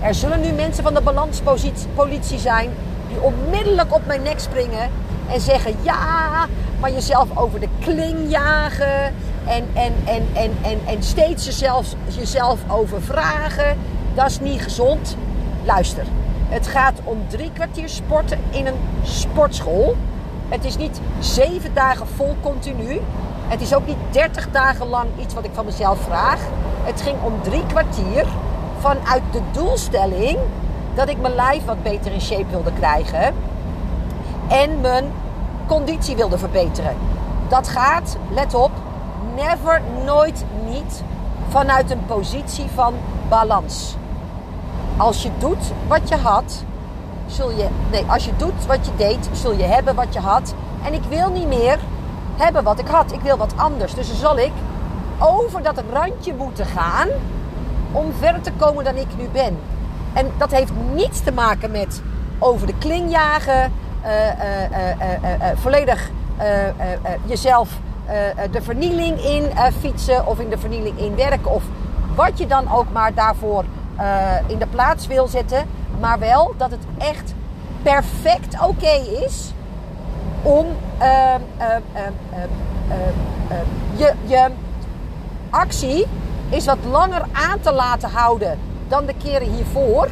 Er 0.00 0.14
zullen 0.14 0.40
nu 0.40 0.52
mensen 0.52 0.82
van 0.82 0.94
de 0.94 1.00
balanspolitie 1.00 2.38
zijn 2.38 2.70
die 3.08 3.20
onmiddellijk 3.20 3.94
op 3.94 4.06
mijn 4.06 4.22
nek 4.22 4.38
springen 4.38 4.90
en 5.32 5.40
zeggen 5.40 5.76
ja, 5.82 6.46
maar 6.80 6.92
jezelf 6.92 7.36
over 7.36 7.60
de 7.60 7.68
kling 7.80 8.30
jagen 8.30 9.04
en, 9.44 9.64
en, 9.74 9.92
en, 10.04 10.26
en, 10.32 10.50
en, 10.62 10.78
en 10.86 11.02
steeds 11.02 11.44
jezelf, 11.44 11.94
jezelf 12.08 12.60
overvragen 12.68 13.76
dat 14.16 14.30
is 14.30 14.40
niet 14.40 14.62
gezond. 14.62 15.16
Luister, 15.64 16.04
het 16.48 16.66
gaat 16.66 17.00
om 17.04 17.18
drie 17.28 17.50
kwartier 17.52 17.88
sporten 17.88 18.38
in 18.50 18.66
een 18.66 18.78
sportschool. 19.02 19.96
Het 20.48 20.64
is 20.64 20.76
niet 20.76 21.00
zeven 21.18 21.74
dagen 21.74 22.06
vol 22.06 22.36
continu. 22.42 23.00
Het 23.48 23.60
is 23.60 23.74
ook 23.74 23.86
niet 23.86 23.96
dertig 24.10 24.50
dagen 24.50 24.86
lang 24.86 25.08
iets 25.20 25.34
wat 25.34 25.44
ik 25.44 25.50
van 25.54 25.64
mezelf 25.64 25.98
vraag. 26.00 26.40
Het 26.82 27.00
ging 27.00 27.16
om 27.22 27.32
drie 27.42 27.66
kwartier 27.66 28.26
vanuit 28.78 29.22
de 29.32 29.40
doelstelling 29.52 30.38
dat 30.94 31.08
ik 31.08 31.20
mijn 31.20 31.34
lijf 31.34 31.64
wat 31.64 31.82
beter 31.82 32.12
in 32.12 32.20
shape 32.20 32.50
wilde 32.50 32.72
krijgen. 32.72 33.34
En 34.48 34.80
mijn 34.80 35.04
conditie 35.66 36.16
wilde 36.16 36.38
verbeteren. 36.38 36.96
Dat 37.48 37.68
gaat, 37.68 38.16
let 38.30 38.54
op, 38.54 38.70
never, 39.34 39.80
nooit, 40.04 40.44
niet 40.68 41.02
vanuit 41.48 41.90
een 41.90 42.06
positie 42.06 42.66
van 42.74 42.94
balans. 43.28 43.96
Als 44.96 45.22
je 45.22 45.30
doet 45.38 45.72
wat 45.88 46.08
je 46.08 46.16
had, 46.16 46.64
zul 47.26 47.50
je. 47.50 47.68
Nee, 47.90 48.04
als 48.08 48.24
je 48.24 48.36
doet 48.36 48.66
wat 48.66 48.86
je 48.86 48.92
deed, 48.96 49.28
zul 49.32 49.52
je 49.52 49.62
hebben 49.62 49.94
wat 49.94 50.14
je 50.14 50.20
had. 50.20 50.54
En 50.84 50.92
ik 50.92 51.02
wil 51.08 51.30
niet 51.30 51.48
meer 51.48 51.78
hebben 52.36 52.64
wat 52.64 52.78
ik 52.78 52.86
had. 52.86 53.12
Ik 53.12 53.20
wil 53.20 53.36
wat 53.36 53.52
anders. 53.56 53.94
Dus 53.94 54.06
dan 54.08 54.16
zal 54.16 54.38
ik 54.38 54.52
over 55.18 55.62
dat 55.62 55.82
randje 55.92 56.34
moeten 56.34 56.66
gaan 56.66 57.08
om 57.92 58.12
verder 58.18 58.40
te 58.40 58.52
komen 58.52 58.84
dan 58.84 58.96
ik 58.96 59.06
nu 59.16 59.28
ben. 59.32 59.58
En 60.12 60.30
dat 60.38 60.50
heeft 60.50 60.72
niets 60.94 61.20
te 61.20 61.32
maken 61.32 61.70
met 61.70 62.02
over 62.38 62.66
de 62.66 62.78
kling 62.78 63.10
jagen, 63.10 63.72
volledig 65.54 66.10
jezelf 67.24 67.78
de 68.50 68.62
vernieling 68.62 69.20
in 69.20 69.50
fietsen 69.80 70.26
of 70.26 70.38
in 70.38 70.48
de 70.48 70.58
vernieling 70.58 70.98
in 70.98 71.16
werken 71.16 71.50
of 71.50 71.62
wat 72.14 72.38
je 72.38 72.46
dan 72.46 72.72
ook 72.72 72.92
maar 72.92 73.14
daarvoor 73.14 73.64
uh, 74.00 74.28
in 74.46 74.58
de 74.58 74.66
plaats 74.66 75.06
wil 75.06 75.26
zetten. 75.26 75.66
Maar 76.00 76.18
wel 76.18 76.54
dat 76.56 76.70
het 76.70 76.84
echt 76.98 77.34
perfect 77.82 78.60
oké 78.60 79.22
is 79.24 79.52
om 80.42 80.66
uh, 81.00 81.34
je, 83.96 84.12
je 84.26 84.50
actie 85.50 86.06
is 86.48 86.64
wat 86.64 86.78
langer 86.90 87.22
aan 87.32 87.60
te 87.60 87.72
laten 87.72 88.10
houden 88.10 88.58
dan 88.88 89.06
de 89.06 89.14
keren 89.22 89.48
hiervoor. 89.48 90.08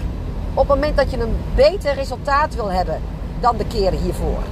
Op 0.55 0.69
het 0.69 0.69
moment 0.69 0.97
dat 0.97 1.11
je 1.11 1.21
een 1.21 1.37
beter 1.55 1.95
resultaat 1.95 2.55
wil 2.55 2.73
hebben 2.73 3.01
dan 3.41 3.57
de 3.57 3.67
keren 3.67 3.99
hiervoor. 3.99 4.43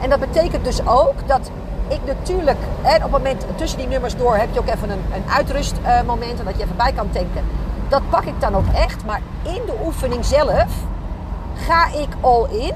En 0.00 0.10
dat 0.10 0.20
betekent 0.20 0.64
dus 0.64 0.86
ook 0.86 1.28
dat 1.28 1.50
ik 1.88 2.00
natuurlijk, 2.06 2.58
hè, 2.82 2.96
op 2.96 3.02
het 3.02 3.10
moment 3.10 3.44
tussen 3.54 3.78
die 3.78 3.88
nummers 3.88 4.16
door 4.16 4.36
heb 4.36 4.48
je 4.52 4.60
ook 4.60 4.68
even 4.68 4.90
een, 4.90 5.02
een 5.14 5.30
uitrustmoment 5.30 6.38
en 6.38 6.44
dat 6.44 6.56
je 6.56 6.62
even 6.62 6.76
bij 6.76 6.92
kan 6.92 7.10
tanken 7.10 7.44
dat 7.92 8.10
pak 8.10 8.24
ik 8.24 8.40
dan 8.40 8.54
ook 8.54 8.66
echt. 8.74 9.04
Maar 9.04 9.20
in 9.42 9.60
de 9.66 9.74
oefening 9.84 10.24
zelf 10.24 10.66
ga 11.54 11.86
ik 11.86 12.08
all 12.20 12.46
in. 12.50 12.74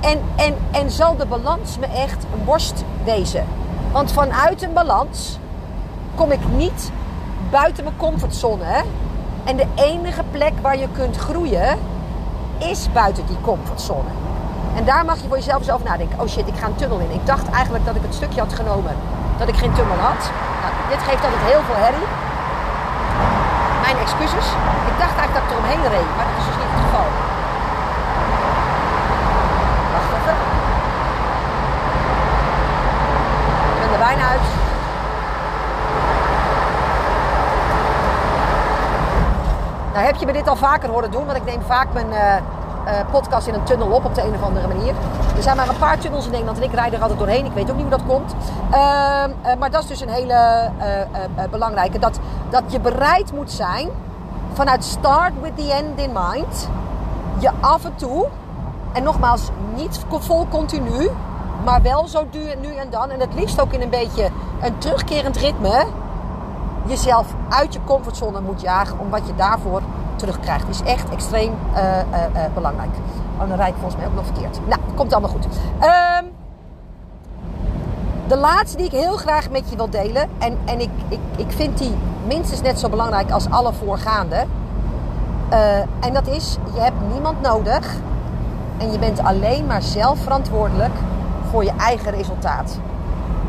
En, 0.00 0.18
en, 0.36 0.54
en 0.70 0.90
zal 0.90 1.16
de 1.16 1.26
balans 1.26 1.78
me 1.78 1.86
echt 1.86 2.24
een 2.34 2.44
borst 2.44 2.84
wezen. 3.04 3.44
Want 3.92 4.12
vanuit 4.12 4.62
een 4.62 4.72
balans 4.72 5.38
kom 6.14 6.30
ik 6.30 6.48
niet 6.48 6.90
buiten 7.50 7.84
mijn 7.84 7.96
comfortzone. 7.96 8.84
En 9.44 9.56
de 9.56 9.66
enige 9.74 10.22
plek 10.30 10.52
waar 10.60 10.78
je 10.78 10.88
kunt 10.92 11.16
groeien 11.16 11.78
is 12.58 12.92
buiten 12.92 13.26
die 13.26 13.40
comfortzone. 13.40 14.08
En 14.76 14.84
daar 14.84 15.04
mag 15.04 15.20
je 15.20 15.28
voor 15.28 15.36
jezelf 15.36 15.70
over 15.70 15.86
nadenken. 15.86 16.20
Oh 16.20 16.28
shit, 16.28 16.48
ik 16.48 16.56
ga 16.56 16.66
een 16.66 16.74
tunnel 16.74 16.98
in. 16.98 17.10
Ik 17.10 17.26
dacht 17.26 17.50
eigenlijk 17.50 17.84
dat 17.84 17.96
ik 17.96 18.02
het 18.02 18.14
stukje 18.14 18.40
had 18.40 18.52
genomen 18.52 18.94
dat 19.38 19.48
ik 19.48 19.56
geen 19.56 19.72
tunnel 19.72 19.96
had. 19.96 20.30
Nou, 20.62 20.72
dit 20.88 21.02
geeft 21.02 21.24
altijd 21.24 21.42
heel 21.42 21.62
veel 21.62 21.74
herrie. 21.74 22.25
Mijn 23.86 23.98
excuses. 23.98 24.46
Ik 24.90 24.98
dacht 24.98 25.16
eigenlijk 25.16 25.34
dat 25.34 25.42
ik 25.42 25.50
er 25.50 25.56
omheen 25.56 25.82
reed, 25.90 26.10
maar 26.16 26.26
dat 26.28 26.38
is 26.38 26.46
dus 26.46 26.56
niet 26.56 26.70
het 26.74 26.80
geval. 26.86 27.08
Wacht 29.92 30.10
even. 30.18 30.36
Ik 33.74 33.80
ben 33.80 33.92
er 33.92 34.04
bijna 34.06 34.28
uit. 34.28 34.46
Nou 39.92 40.04
heb 40.06 40.16
je 40.16 40.26
me 40.26 40.32
dit 40.32 40.48
al 40.48 40.56
vaker 40.56 40.88
horen 40.88 41.10
doen, 41.10 41.26
want 41.26 41.36
ik 41.38 41.44
neem 41.44 41.62
vaak 41.66 41.86
mijn 41.92 42.10
uh, 42.10 42.16
uh, 42.16 42.92
podcast 43.10 43.46
in 43.46 43.54
een 43.54 43.64
tunnel 43.64 43.88
op 43.88 44.04
op 44.04 44.14
de 44.14 44.22
een 44.22 44.34
of 44.34 44.42
andere 44.42 44.66
manier. 44.66 44.94
Er 45.36 45.42
zijn 45.42 45.56
maar 45.56 45.68
een 45.68 45.78
paar 45.78 45.98
tunnels 45.98 46.24
in 46.24 46.30
Nederland 46.30 46.58
en 46.58 46.64
ik 46.64 46.74
rijd 46.74 46.92
er 46.92 47.00
altijd 47.00 47.18
doorheen. 47.18 47.44
Ik 47.44 47.52
weet 47.52 47.70
ook 47.70 47.76
niet 47.76 47.86
hoe 47.88 47.96
dat 47.96 48.06
komt. 48.06 48.34
Uh, 48.70 48.76
maar 49.58 49.70
dat 49.70 49.82
is 49.82 49.86
dus 49.86 50.00
een 50.00 50.08
hele 50.08 50.70
belangrijke. 51.50 51.98
Dat, 51.98 52.18
dat 52.48 52.62
je 52.66 52.80
bereid 52.80 53.32
moet 53.32 53.50
zijn 53.50 53.88
vanuit 54.52 54.84
start 54.84 55.32
with 55.40 55.56
the 55.56 55.72
end 55.72 56.00
in 56.00 56.10
mind. 56.12 56.68
Je 57.38 57.50
af 57.60 57.84
en 57.84 57.94
toe, 57.94 58.26
en 58.92 59.02
nogmaals 59.02 59.50
niet 59.74 60.04
vol 60.08 60.46
continu, 60.48 61.10
maar 61.64 61.82
wel 61.82 62.08
zo 62.08 62.26
nu 62.60 62.74
en 62.74 62.90
dan. 62.90 63.10
En 63.10 63.20
het 63.20 63.34
liefst 63.34 63.60
ook 63.60 63.72
in 63.72 63.82
een 63.82 63.90
beetje 63.90 64.30
een 64.60 64.78
terugkerend 64.78 65.36
ritme 65.36 65.86
jezelf 66.86 67.34
uit 67.48 67.72
je 67.72 67.80
comfortzone 67.84 68.40
moet 68.40 68.60
jagen 68.60 68.98
om 68.98 69.10
wat 69.10 69.26
je 69.26 69.34
daarvoor 69.34 69.82
terugkrijgt. 70.16 70.68
is 70.68 70.82
echt 70.82 71.10
extreem 71.10 71.52
uh, 71.74 71.82
uh, 71.82 71.92
uh, 72.34 72.40
belangrijk. 72.54 72.90
Oh, 73.40 73.48
dan 73.48 73.56
rijd 73.56 73.68
ik 73.68 73.80
volgens 73.80 73.96
mij 73.96 74.06
ook 74.06 74.14
nog 74.14 74.24
verkeerd. 74.24 74.60
Nou, 74.66 74.80
komt 74.94 75.12
allemaal 75.12 75.30
goed. 75.30 75.46
Ehm, 75.78 76.15
de 78.28 78.36
laatste 78.36 78.76
die 78.76 78.86
ik 78.86 78.92
heel 78.92 79.16
graag 79.16 79.50
met 79.50 79.70
je 79.70 79.76
wil 79.76 79.90
delen. 79.90 80.28
En, 80.38 80.58
en 80.64 80.80
ik, 80.80 80.90
ik, 81.08 81.18
ik 81.36 81.50
vind 81.50 81.78
die 81.78 81.94
minstens 82.26 82.62
net 82.62 82.78
zo 82.78 82.88
belangrijk 82.88 83.30
als 83.30 83.50
alle 83.50 83.72
voorgaande. 83.72 84.44
en 86.00 86.12
dat 86.12 86.26
is, 86.26 86.56
je 86.74 86.80
hebt 86.80 86.96
niemand 87.12 87.40
nodig. 87.40 87.94
En 88.78 88.92
je 88.92 88.98
bent 88.98 89.20
alleen 89.20 89.66
maar 89.66 89.82
zelf 89.82 90.18
verantwoordelijk 90.18 90.94
voor 91.50 91.64
je 91.64 91.72
eigen 91.78 92.10
resultaat. 92.10 92.78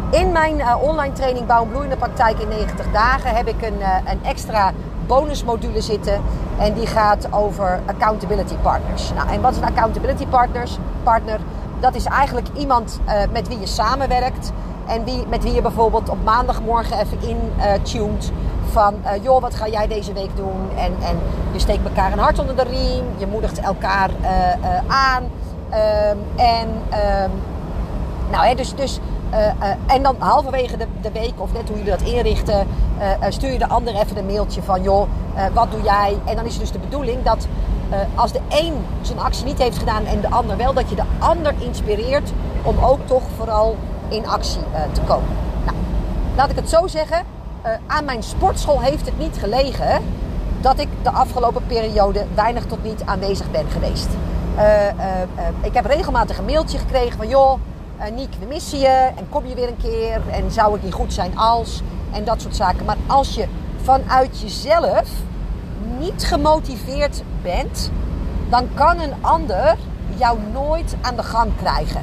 In 0.10 0.32
mijn 0.32 0.58
uh, 0.58 0.76
online 0.82 1.14
training 1.14 1.46
Bouw 1.46 1.62
een 1.62 1.70
bloeiende 1.70 1.98
praktijk 1.98 2.40
in 2.40 2.48
90 2.48 2.86
dagen 2.92 3.36
heb 3.36 3.48
ik 3.48 3.62
een, 3.62 3.80
uh, 3.80 3.96
een 4.06 4.24
extra 4.24 4.72
bonusmodule 5.08 5.82
zitten. 5.82 6.22
En 6.58 6.74
die 6.74 6.88
gaat 6.88 7.34
over 7.34 7.80
accountability 7.86 8.56
partners. 8.56 9.12
Nou, 9.14 9.30
en 9.30 9.42
wat 9.42 9.52
is 9.52 9.58
een 9.58 9.64
accountability 9.64 10.28
partners? 10.28 10.78
partner? 11.04 11.40
Dat 11.80 11.96
is 11.96 12.06
eigenlijk 12.06 12.48
iemand 12.54 13.00
met 13.32 13.48
wie 13.48 13.60
je 13.60 13.66
samenwerkt. 13.66 14.52
En 14.88 15.04
wie, 15.04 15.26
met 15.30 15.44
wie 15.44 15.54
je 15.54 15.62
bijvoorbeeld 15.62 16.10
op 16.10 16.24
maandagmorgen 16.24 17.00
even 17.00 17.18
intunt. 17.22 18.32
van, 18.72 18.96
joh, 19.22 19.42
wat 19.42 19.56
ga 19.56 19.68
jij 19.68 19.88
deze 19.88 20.14
week 20.14 20.36
doen? 20.36 20.70
En, 20.76 20.94
en 21.02 21.20
je 21.52 21.60
steekt 21.60 21.84
elkaar 21.84 22.12
een 22.12 22.20
hart 22.20 22.40
onder 22.40 22.56
de 22.56 22.64
riem. 22.64 23.06
Je 23.18 23.28
moedigt 23.28 23.60
elkaar 23.60 24.10
aan. 24.88 25.24
Um, 25.24 26.18
en, 26.36 26.68
um, 26.68 27.32
nou, 28.32 28.46
hè, 28.46 28.56
dus... 28.56 28.76
dus 28.76 29.00
en 29.86 30.04
dan 30.04 30.16
halverwege 30.20 30.78
de, 30.78 30.88
de, 31.02 31.12
week 31.12 31.34
of 31.38 31.54
net 31.54 31.68
hoe 31.68 31.78
jullie 31.78 31.92
dat 31.92 32.02
inrichten, 32.02 32.68
stuur 33.30 33.52
je 33.52 33.58
de 33.58 33.68
ander 33.68 33.96
even 33.96 34.18
een 34.18 34.26
mailtje 34.26 34.62
van 34.62 34.82
joh, 34.82 35.08
wat 35.54 35.72
doe 35.72 35.82
jij? 35.82 36.18
En 36.26 36.36
dan 36.36 36.46
is 36.46 36.52
het 36.52 36.62
dus 36.62 36.72
de 36.72 36.80
bedoeling 36.80 37.24
dat 37.24 37.48
als 38.16 38.32
de 38.32 38.40
een 38.50 38.74
zijn 39.02 39.20
actie 39.20 39.46
niet 39.46 39.58
heeft 39.58 39.78
gedaan 39.78 40.06
en 40.06 40.22
de 40.22 40.30
ander 40.30 40.58
wel, 40.58 40.74
dat 40.74 40.90
je 40.90 40.96
de 40.96 41.04
ander 41.20 41.54
inspireert 41.60 42.32
om 42.64 42.76
ook 42.80 43.00
toch 43.06 43.24
vooral 43.38 43.76
in 44.08 44.28
actie 44.28 44.62
te 44.92 45.02
komen. 45.02 45.30
Nou, 45.66 45.78
laat 46.36 46.50
ik 46.50 46.56
het 46.56 46.70
zo 46.70 46.88
zeggen, 46.88 47.24
aan 47.88 48.06
mijn 48.06 48.24
sportschool 48.24 48.82
heeft 48.82 49.06
het 49.06 49.20
niet 49.20 49.38
gelegen 49.40 50.04
dat 50.62 50.80
ik 50.80 50.88
de 51.04 51.12
afgelopen 51.12 51.66
periode 51.68 52.26
weinig 52.36 52.66
tot 52.66 52.84
niet 52.84 53.02
aanwezig 53.06 53.52
ben 53.52 53.66
geweest. 53.70 54.08
ik 55.62 55.74
heb 55.74 55.86
regelmatig 55.86 56.38
een 56.38 56.46
mailtje 56.46 56.78
gekregen 56.78 57.18
van 57.18 57.28
joh 57.28 57.60
Niek, 58.16 58.34
we 58.40 58.46
missen 58.46 58.80
je 58.80 59.12
en 59.16 59.30
kom 59.30 59.46
je 59.46 59.56
weer 59.56 59.68
een 59.68 59.78
keer 59.78 60.22
en 60.32 60.52
zou 60.52 60.74
het 60.74 60.84
niet 60.84 60.94
goed 60.94 61.14
zijn 61.14 61.38
als 61.38 61.82
en 62.12 62.24
dat 62.24 62.42
soort 62.42 62.56
zaken. 62.56 62.86
Maar 62.86 62.98
als 63.08 63.36
je 63.36 63.48
vanuit 63.82 64.42
jezelf 64.42 65.10
niet 66.00 66.24
gemotiveerd 66.24 67.24
bent, 67.42 67.92
dan 68.50 68.68
kan 68.74 69.00
een 69.00 69.14
ander 69.22 69.78
jou 70.16 70.40
nooit 70.54 70.96
aan 71.02 71.16
de 71.16 71.24
gang 71.24 71.52
krijgen. 71.58 72.02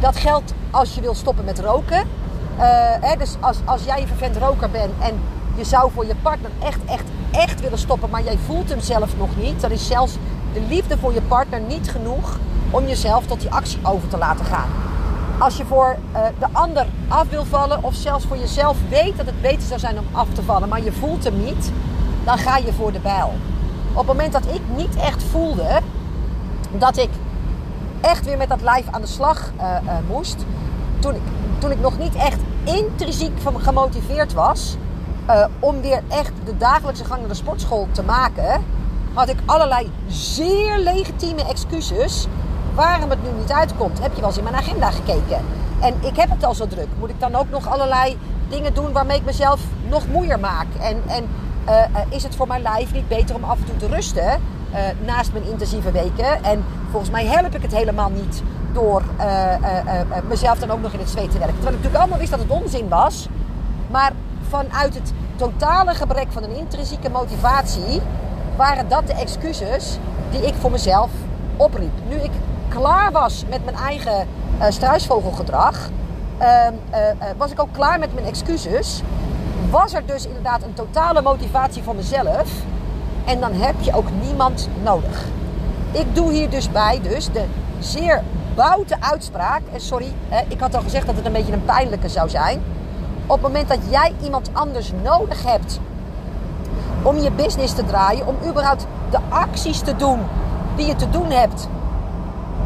Dat 0.00 0.16
geldt 0.16 0.54
als 0.70 0.94
je 0.94 1.00
wil 1.00 1.14
stoppen 1.14 1.44
met 1.44 1.58
roken. 1.58 1.98
Uh, 1.98 2.64
hè, 3.00 3.16
dus 3.16 3.36
als, 3.40 3.56
als 3.64 3.84
jij 3.84 4.00
een 4.00 4.06
vervent 4.06 4.36
roker 4.36 4.70
bent 4.70 4.92
en 4.98 5.20
je 5.56 5.64
zou 5.64 5.90
voor 5.94 6.06
je 6.06 6.14
partner 6.22 6.50
echt, 6.62 6.84
echt, 6.84 7.04
echt 7.30 7.60
willen 7.60 7.78
stoppen, 7.78 8.10
maar 8.10 8.22
jij 8.22 8.38
voelt 8.46 8.68
hem 8.68 8.80
zelf 8.80 9.16
nog 9.16 9.28
niet, 9.36 9.60
dan 9.60 9.70
is 9.70 9.86
zelfs 9.86 10.16
de 10.52 10.60
liefde 10.68 10.98
voor 10.98 11.12
je 11.12 11.22
partner 11.22 11.60
niet 11.60 11.90
genoeg 11.90 12.38
om 12.70 12.86
jezelf 12.86 13.26
tot 13.26 13.40
die 13.40 13.50
actie 13.50 13.78
over 13.82 14.08
te 14.08 14.18
laten 14.18 14.44
gaan. 14.44 14.68
Als 15.38 15.56
je 15.56 15.64
voor 15.64 15.96
uh, 16.12 16.20
de 16.38 16.46
ander 16.52 16.86
af 17.08 17.28
wil 17.28 17.44
vallen 17.44 17.82
of 17.82 17.94
zelfs 17.94 18.24
voor 18.24 18.36
jezelf 18.36 18.76
weet 18.88 19.16
dat 19.16 19.26
het 19.26 19.40
beter 19.40 19.62
zou 19.62 19.80
zijn 19.80 19.98
om 19.98 20.06
af 20.12 20.28
te 20.32 20.42
vallen, 20.42 20.68
maar 20.68 20.82
je 20.82 20.92
voelt 20.92 21.24
hem 21.24 21.44
niet, 21.44 21.72
dan 22.24 22.38
ga 22.38 22.56
je 22.56 22.72
voor 22.72 22.92
de 22.92 22.98
bijl. 22.98 23.32
Op 23.92 23.96
het 23.96 24.06
moment 24.06 24.32
dat 24.32 24.44
ik 24.54 24.60
niet 24.76 24.96
echt 24.96 25.22
voelde 25.22 25.80
dat 26.78 26.96
ik 26.96 27.10
echt 28.00 28.24
weer 28.24 28.36
met 28.36 28.48
dat 28.48 28.60
lijf 28.60 28.84
aan 28.90 29.00
de 29.00 29.06
slag 29.06 29.50
uh, 29.60 29.76
moest, 30.08 30.44
toen 31.00 31.14
ik, 31.14 31.22
toen 31.58 31.70
ik 31.70 31.80
nog 31.80 31.98
niet 31.98 32.14
echt 32.14 32.40
intrinsiek 32.64 33.32
gemotiveerd 33.58 34.32
was 34.32 34.76
om 35.58 35.80
weer 35.80 36.02
echt 36.08 36.32
de 36.44 36.56
dagelijkse 36.56 37.04
gang 37.04 37.20
naar 37.20 37.28
de 37.28 37.34
sportschool 37.34 37.88
te 37.92 38.02
maken, 38.02 38.64
had 39.14 39.28
ik 39.28 39.36
allerlei 39.46 39.90
zeer 40.06 40.78
legitieme 40.78 41.44
excuses 41.44 42.26
waarom 42.74 43.10
het 43.10 43.22
nu 43.22 43.28
niet 43.38 43.52
uitkomt. 43.52 44.00
Heb 44.00 44.14
je 44.14 44.20
wel 44.20 44.28
eens 44.28 44.38
in 44.38 44.44
mijn 44.44 44.56
agenda 44.56 44.90
gekeken? 44.90 45.38
En 45.80 45.94
ik 46.00 46.16
heb 46.16 46.30
het 46.30 46.44
al 46.44 46.54
zo 46.54 46.66
druk. 46.66 46.88
Moet 46.98 47.10
ik 47.10 47.20
dan 47.20 47.34
ook 47.34 47.50
nog 47.50 47.68
allerlei 47.68 48.18
dingen 48.48 48.74
doen 48.74 48.92
waarmee 48.92 49.16
ik 49.16 49.24
mezelf 49.24 49.60
nog 49.88 50.08
moeier 50.08 50.40
maak? 50.40 50.66
En, 50.80 51.02
en 51.06 51.28
uh, 51.68 52.00
is 52.08 52.22
het 52.22 52.36
voor 52.36 52.46
mijn 52.46 52.62
lijf 52.62 52.92
niet 52.92 53.08
beter 53.08 53.34
om 53.34 53.44
af 53.44 53.58
en 53.58 53.64
toe 53.64 53.76
te 53.76 53.94
rusten 53.94 54.24
uh, 54.24 54.78
naast 55.06 55.32
mijn 55.32 55.44
intensieve 55.44 55.90
weken? 55.90 56.44
En 56.44 56.64
volgens 56.90 57.10
mij 57.10 57.26
help 57.26 57.54
ik 57.54 57.62
het 57.62 57.74
helemaal 57.74 58.10
niet 58.10 58.42
door 58.72 59.02
mezelf 60.28 60.58
dan 60.58 60.70
ook 60.70 60.82
nog 60.82 60.92
in 60.92 60.98
het 60.98 61.10
zweet 61.10 61.30
te 61.30 61.38
werken. 61.38 61.54
Terwijl 61.54 61.76
ik 61.76 61.82
natuurlijk 61.82 62.02
allemaal 62.02 62.18
wist 62.18 62.30
dat 62.30 62.40
het 62.40 62.50
onzin 62.50 62.88
was. 62.88 63.28
Maar 63.90 64.12
vanuit 64.48 64.94
het 64.94 65.12
totale 65.36 65.94
gebrek 65.94 66.26
van 66.30 66.42
een 66.42 66.56
intrinsieke 66.56 67.10
motivatie 67.10 68.00
waren 68.56 68.88
dat 68.88 69.06
de 69.06 69.12
excuses 69.14 69.98
die 70.30 70.46
ik 70.46 70.54
voor 70.54 70.70
mezelf 70.70 71.10
opriep. 71.56 71.92
Nu 72.08 72.16
ik 72.16 72.30
klaar 72.68 73.12
was 73.12 73.44
met 73.48 73.64
mijn 73.64 73.76
eigen 73.76 74.26
struisvogelgedrag, 74.68 75.88
uh, 76.40 76.66
was 77.36 77.50
ik 77.50 77.60
ook 77.60 77.72
klaar 77.72 77.98
met 77.98 78.14
mijn 78.14 78.26
excuses. 78.26 79.02
Was 79.70 79.92
er 79.92 80.06
dus 80.06 80.26
inderdaad 80.26 80.62
een 80.62 80.74
totale 80.74 81.22
motivatie 81.22 81.82
voor 81.82 81.94
mezelf. 81.94 82.50
En 83.24 83.40
dan 83.40 83.52
heb 83.52 83.74
je 83.80 83.94
ook 83.94 84.08
niemand 84.22 84.68
nodig. 84.82 85.24
Ik 85.92 86.14
doe 86.14 86.32
hier 86.32 86.50
dus 86.50 86.70
bij 86.70 87.00
dus 87.02 87.32
de 87.32 87.44
zeer 87.78 88.22
boute 88.60 88.96
uitspraak. 89.00 89.60
En 89.72 89.80
sorry, 89.80 90.12
hè, 90.28 90.44
ik 90.48 90.60
had 90.60 90.74
al 90.74 90.82
gezegd 90.82 91.06
dat 91.06 91.16
het 91.16 91.26
een 91.26 91.32
beetje 91.32 91.52
een 91.52 91.64
pijnlijke 91.64 92.08
zou 92.08 92.28
zijn. 92.28 92.62
Op 93.26 93.32
het 93.32 93.42
moment 93.42 93.68
dat 93.68 93.78
jij 93.90 94.12
iemand 94.22 94.50
anders 94.52 94.92
nodig 95.02 95.44
hebt 95.44 95.80
om 97.02 97.16
je 97.16 97.30
business 97.30 97.74
te 97.74 97.84
draaien, 97.84 98.26
om 98.26 98.36
überhaupt 98.48 98.86
de 99.10 99.18
acties 99.28 99.80
te 99.80 99.96
doen 99.96 100.20
die 100.76 100.86
je 100.86 100.96
te 100.96 101.10
doen 101.10 101.30
hebt 101.30 101.68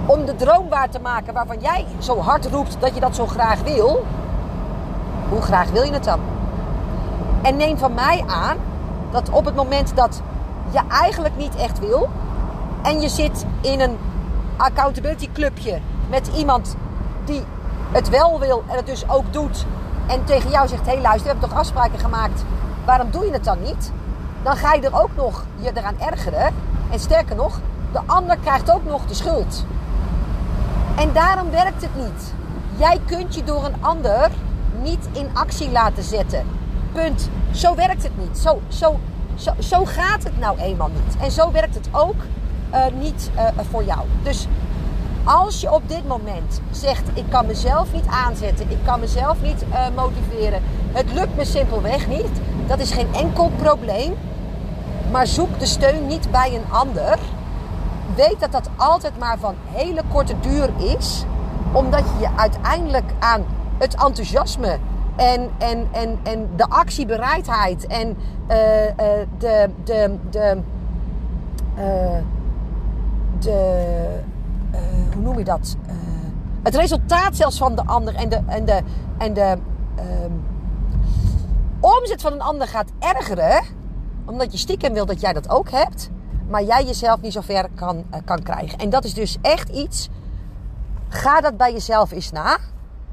om 0.06 0.24
de 0.24 0.36
droom 0.36 0.68
waar 0.68 0.90
te 0.90 1.00
maken 1.00 1.34
waarvan 1.34 1.58
jij 1.60 1.86
zo 1.98 2.18
hard 2.18 2.46
roept 2.46 2.76
dat 2.80 2.94
je 2.94 3.00
dat 3.00 3.16
zo 3.16 3.26
graag 3.26 3.60
wil, 3.60 4.04
hoe 5.28 5.40
graag 5.40 5.70
wil 5.70 5.82
je 5.82 5.92
het 5.92 6.04
dan? 6.04 6.20
En 7.42 7.56
neem 7.56 7.78
van 7.78 7.94
mij 7.94 8.24
aan 8.26 8.56
dat 9.10 9.30
op 9.30 9.44
het 9.44 9.54
moment 9.54 9.96
dat 9.96 10.20
je 10.70 10.80
eigenlijk 10.88 11.36
niet 11.36 11.56
echt 11.56 11.78
wil 11.78 12.08
en 12.82 13.00
je 13.00 13.08
zit 13.08 13.46
in 13.60 13.80
een 13.80 13.98
accountability 14.56 15.28
clubje 15.32 15.80
met 16.10 16.30
iemand 16.36 16.76
die 17.24 17.42
het 17.92 18.08
wel 18.08 18.40
wil 18.40 18.64
en 18.68 18.76
het 18.76 18.86
dus 18.86 19.08
ook 19.08 19.32
doet 19.32 19.66
en 20.06 20.24
tegen 20.24 20.50
jou 20.50 20.68
zegt: 20.68 20.86
hé 20.86 20.92
hey, 20.92 21.00
luister, 21.00 21.22
we 21.22 21.28
hebben 21.28 21.48
toch 21.48 21.58
afspraken 21.58 21.98
gemaakt, 21.98 22.44
waarom 22.84 23.10
doe 23.10 23.24
je 23.24 23.32
het 23.32 23.44
dan 23.44 23.62
niet? 23.62 23.92
Dan 24.42 24.56
ga 24.56 24.74
je 24.74 24.80
er 24.80 25.02
ook 25.02 25.16
nog 25.16 25.44
je 25.56 25.70
eraan 25.74 26.00
ergeren. 26.00 26.54
En 26.90 27.00
sterker 27.00 27.36
nog, 27.36 27.60
de 27.92 28.00
ander 28.06 28.36
krijgt 28.38 28.70
ook 28.70 28.84
nog 28.84 29.06
de 29.06 29.14
schuld. 29.14 29.64
En 30.96 31.12
daarom 31.12 31.50
werkt 31.50 31.82
het 31.82 31.96
niet. 31.96 32.34
Jij 32.76 33.00
kunt 33.06 33.34
je 33.34 33.44
door 33.44 33.64
een 33.64 33.76
ander 33.80 34.30
niet 34.82 35.08
in 35.12 35.28
actie 35.32 35.70
laten 35.70 36.02
zetten. 36.02 36.46
Punt. 36.92 37.30
Zo 37.50 37.74
werkt 37.74 38.02
het 38.02 38.18
niet. 38.18 38.38
Zo, 38.38 38.60
zo 38.68 38.98
zo, 39.36 39.52
zo 39.58 39.84
gaat 39.84 40.22
het 40.22 40.38
nou 40.38 40.58
eenmaal 40.58 40.88
niet. 40.88 41.16
En 41.22 41.30
zo 41.30 41.52
werkt 41.52 41.74
het 41.74 41.88
ook 41.92 42.16
niet 42.98 43.30
uh, 43.34 43.42
voor 43.70 43.84
jou. 43.84 44.00
Dus 44.22 44.48
als 45.24 45.60
je 45.60 45.72
op 45.72 45.88
dit 45.88 46.08
moment 46.08 46.60
zegt: 46.70 47.02
Ik 47.14 47.24
kan 47.28 47.46
mezelf 47.46 47.92
niet 47.92 48.06
aanzetten, 48.06 48.70
ik 48.70 48.78
kan 48.84 49.00
mezelf 49.00 49.42
niet 49.42 49.64
uh, 49.68 49.86
motiveren, 49.96 50.62
het 50.92 51.12
lukt 51.12 51.36
me 51.36 51.44
simpelweg 51.44 52.08
niet, 52.08 52.40
dat 52.66 52.78
is 52.78 52.90
geen 52.90 53.14
enkel 53.14 53.50
probleem. 53.56 54.14
Maar 55.10 55.26
zoek 55.26 55.58
de 55.58 55.66
steun 55.66 56.06
niet 56.06 56.30
bij 56.30 56.54
een 56.54 56.72
ander. 56.72 57.18
Weet 58.14 58.40
dat 58.40 58.52
dat 58.52 58.68
altijd 58.76 59.18
maar 59.18 59.38
van 59.38 59.54
hele 59.72 60.02
korte 60.12 60.34
duur 60.40 60.70
is, 60.98 61.24
omdat 61.72 61.98
je 62.00 62.20
je 62.20 62.28
uiteindelijk 62.36 63.12
aan 63.18 63.44
het 63.78 63.94
enthousiasme 63.94 64.78
en, 65.16 65.50
en, 65.58 65.88
en, 65.92 66.18
en 66.22 66.50
de 66.56 66.68
actiebereidheid 66.68 67.86
en 67.86 68.16
de, 69.38 69.70
de, 69.84 70.18
de, 70.30 70.62
de 73.42 74.22
hoe 75.12 75.22
noem 75.22 75.38
je 75.38 75.44
dat? 75.44 75.76
het 76.62 76.74
resultaat 76.74 77.36
zelfs 77.36 77.58
van 77.58 77.74
de 77.74 77.84
ander 77.86 78.14
en 78.14 78.28
de, 78.28 78.40
en 78.46 78.64
de, 78.64 78.80
en 79.18 79.34
de 79.34 79.58
ehm, 79.96 80.32
omzet 81.80 82.20
van 82.20 82.32
een 82.32 82.40
ander 82.40 82.68
gaat 82.68 82.90
ergeren, 82.98 83.64
omdat 84.24 84.52
je 84.52 84.58
stiekem 84.58 84.92
wil 84.92 85.06
dat 85.06 85.20
jij 85.20 85.32
dat 85.32 85.48
ook 85.48 85.70
hebt, 85.70 86.10
maar 86.48 86.62
jij 86.62 86.84
jezelf 86.84 87.20
niet 87.20 87.32
zo 87.32 87.40
ver 87.40 87.68
kan, 87.74 88.04
kan 88.24 88.42
krijgen. 88.42 88.78
En 88.78 88.90
dat 88.90 89.04
is 89.04 89.14
dus 89.14 89.36
echt 89.42 89.68
iets. 89.68 90.08
Ga 91.08 91.40
dat 91.40 91.56
bij 91.56 91.72
jezelf 91.72 92.10
eens 92.10 92.32
na. 92.32 92.58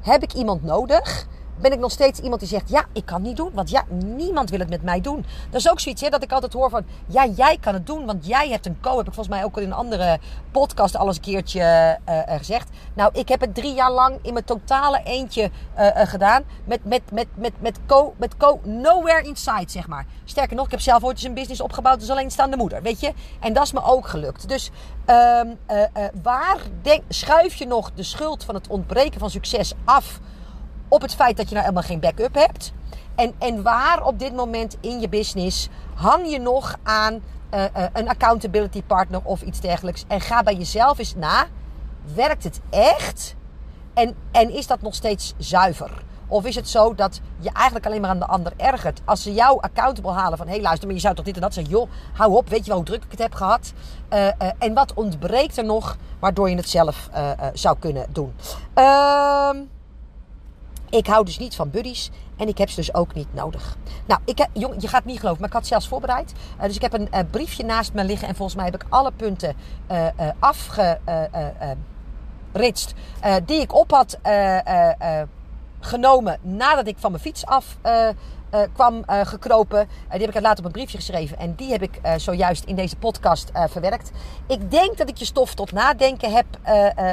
Heb 0.00 0.22
ik 0.22 0.32
iemand 0.32 0.62
nodig? 0.62 1.26
Ben 1.62 1.72
ik 1.72 1.78
nog 1.78 1.90
steeds 1.90 2.20
iemand 2.20 2.40
die 2.40 2.48
zegt: 2.48 2.68
Ja, 2.68 2.84
ik 2.92 3.06
kan 3.06 3.22
niet 3.22 3.36
doen. 3.36 3.50
Want 3.54 3.70
ja, 3.70 3.84
niemand 3.90 4.50
wil 4.50 4.58
het 4.58 4.68
met 4.68 4.82
mij 4.82 5.00
doen. 5.00 5.24
Dat 5.50 5.60
is 5.60 5.70
ook 5.70 5.80
zoiets 5.80 6.02
hè, 6.02 6.08
dat 6.08 6.22
ik 6.22 6.32
altijd 6.32 6.52
hoor 6.52 6.70
van: 6.70 6.84
Ja, 7.06 7.26
jij 7.26 7.58
kan 7.60 7.74
het 7.74 7.86
doen, 7.86 8.06
want 8.06 8.26
jij 8.26 8.48
hebt 8.48 8.66
een 8.66 8.80
co. 8.80 8.96
Heb 8.96 9.06
ik 9.06 9.14
volgens 9.14 9.36
mij 9.36 9.44
ook 9.44 9.56
in 9.56 9.62
een 9.62 9.72
andere 9.72 10.18
podcast 10.50 10.96
al 10.96 11.08
een 11.08 11.20
keertje 11.20 11.60
uh, 12.08 12.16
uh, 12.16 12.22
gezegd. 12.26 12.68
Nou, 12.94 13.10
ik 13.12 13.28
heb 13.28 13.40
het 13.40 13.54
drie 13.54 13.74
jaar 13.74 13.92
lang 13.92 14.18
in 14.22 14.32
mijn 14.32 14.44
totale 14.44 15.00
eentje 15.04 15.50
uh, 15.78 15.88
gedaan. 15.94 16.42
Met, 16.64 16.84
met, 16.84 17.02
met, 17.12 17.26
met, 17.34 17.52
met, 17.60 17.78
co, 17.86 18.14
met 18.16 18.36
co 18.36 18.60
nowhere 18.64 19.22
inside, 19.22 19.70
zeg 19.70 19.86
maar. 19.86 20.06
Sterker 20.24 20.56
nog, 20.56 20.64
ik 20.64 20.70
heb 20.70 20.80
zelf 20.80 21.02
ooit 21.02 21.16
eens 21.16 21.24
een 21.24 21.34
business 21.34 21.60
opgebouwd 21.60 22.00
als 22.00 22.10
alleenstaande 22.10 22.56
moeder. 22.56 22.82
Weet 22.82 23.00
je? 23.00 23.12
En 23.40 23.52
dat 23.52 23.64
is 23.64 23.72
me 23.72 23.84
ook 23.84 24.08
gelukt. 24.08 24.48
Dus 24.48 24.70
ehm, 25.04 25.48
waar 26.22 26.58
denk, 26.82 27.02
schuif 27.08 27.54
je 27.54 27.66
nog 27.66 27.92
de 27.94 28.02
schuld 28.02 28.44
van 28.44 28.54
het 28.54 28.68
ontbreken 28.68 29.20
van 29.20 29.30
succes 29.30 29.72
af? 29.84 30.20
Op 30.92 31.02
het 31.02 31.14
feit 31.14 31.36
dat 31.36 31.48
je 31.48 31.54
nou 31.54 31.66
helemaal 31.66 31.88
geen 31.88 32.00
backup 32.00 32.34
hebt. 32.34 32.72
En, 33.14 33.34
en 33.38 33.62
waar 33.62 34.06
op 34.06 34.18
dit 34.18 34.34
moment 34.34 34.76
in 34.80 35.00
je 35.00 35.08
business 35.08 35.68
hang 35.94 36.30
je 36.30 36.38
nog 36.38 36.76
aan 36.82 37.14
uh, 37.14 37.60
uh, 37.60 37.84
een 37.92 38.08
accountability 38.08 38.82
partner 38.82 39.20
of 39.24 39.42
iets 39.42 39.60
dergelijks. 39.60 40.04
En 40.08 40.20
ga 40.20 40.42
bij 40.42 40.54
jezelf 40.54 40.98
eens 40.98 41.14
na. 41.14 41.46
Werkt 42.14 42.44
het 42.44 42.60
echt? 42.70 43.34
En, 43.94 44.14
en 44.32 44.50
is 44.50 44.66
dat 44.66 44.82
nog 44.82 44.94
steeds 44.94 45.34
zuiver? 45.38 45.90
Of 46.26 46.44
is 46.44 46.54
het 46.54 46.68
zo 46.68 46.94
dat 46.94 47.20
je 47.38 47.50
eigenlijk 47.52 47.86
alleen 47.86 48.00
maar 48.00 48.10
aan 48.10 48.18
de 48.18 48.26
ander 48.26 48.52
ergert? 48.56 49.00
Als 49.04 49.22
ze 49.22 49.32
jou 49.32 49.60
accountable 49.60 50.12
halen 50.12 50.38
van... 50.38 50.48
hé 50.48 50.60
luister, 50.60 50.86
maar 50.86 50.96
je 50.96 51.02
zou 51.02 51.14
toch 51.14 51.24
dit 51.24 51.34
en 51.34 51.40
dat 51.40 51.54
zeggen? 51.54 51.72
Joh, 51.72 51.90
hou 52.12 52.36
op, 52.36 52.48
weet 52.48 52.60
je 52.60 52.66
wel 52.66 52.76
hoe 52.76 52.86
druk 52.86 53.04
ik 53.04 53.10
het 53.10 53.20
heb 53.20 53.34
gehad? 53.34 53.72
Uh, 54.10 54.26
en 54.58 54.74
wat 54.74 54.94
ontbreekt 54.94 55.58
er 55.58 55.64
nog 55.64 55.96
waardoor 56.18 56.50
je 56.50 56.56
het 56.56 56.68
zelf 56.68 57.08
zou 57.52 57.76
kunnen 57.78 58.06
doen? 58.12 58.34
Ehm... 58.74 59.56
Ik 60.92 61.06
hou 61.06 61.24
dus 61.24 61.38
niet 61.38 61.54
van 61.54 61.70
buddies 61.70 62.10
en 62.36 62.48
ik 62.48 62.58
heb 62.58 62.70
ze 62.70 62.76
dus 62.76 62.94
ook 62.94 63.14
niet 63.14 63.34
nodig. 63.34 63.76
Nou, 64.06 64.20
ik 64.24 64.38
heb, 64.38 64.48
je 64.52 64.88
gaat 64.88 65.04
niet 65.04 65.18
geloven, 65.18 65.40
maar 65.40 65.48
ik 65.48 65.54
had 65.54 65.66
zelfs 65.66 65.88
voorbereid. 65.88 66.32
Uh, 66.56 66.62
dus 66.62 66.76
ik 66.76 66.82
heb 66.82 66.92
een 66.92 67.08
uh, 67.14 67.18
briefje 67.30 67.64
naast 67.64 67.92
me 67.92 68.04
liggen 68.04 68.28
en 68.28 68.34
volgens 68.34 68.56
mij 68.56 68.64
heb 68.64 68.74
ik 68.74 68.86
alle 68.88 69.12
punten 69.12 69.56
uh, 69.90 70.06
afgeritst 70.38 70.94
die 73.44 73.60
ik 73.60 73.74
op 73.74 73.90
had 73.90 74.18
genomen 75.80 76.38
nadat 76.42 76.86
ik 76.86 76.96
van 76.98 77.10
mijn 77.10 77.22
fiets 77.22 77.46
af 77.46 77.76
uh, 78.54 78.60
kwam 78.72 79.02
uh, 79.06 79.20
gekropen. 79.24 79.78
Uh, 79.78 80.12
die 80.12 80.20
heb 80.20 80.34
ik 80.34 80.40
later 80.40 80.58
op 80.58 80.64
een 80.64 80.72
briefje 80.72 80.96
geschreven. 80.96 81.38
En 81.38 81.54
die 81.54 81.70
heb 81.70 81.82
ik 81.82 82.00
zojuist 82.16 82.64
in 82.64 82.74
deze 82.74 82.96
podcast 82.96 83.50
verwerkt. 83.54 84.10
Ik 84.46 84.70
denk 84.70 84.96
dat 84.98 85.08
ik 85.08 85.16
je 85.16 85.24
stof 85.24 85.54
tot 85.54 85.72
nadenken 85.72 86.32
heb 86.32 86.46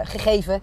gegeven. 0.03 0.61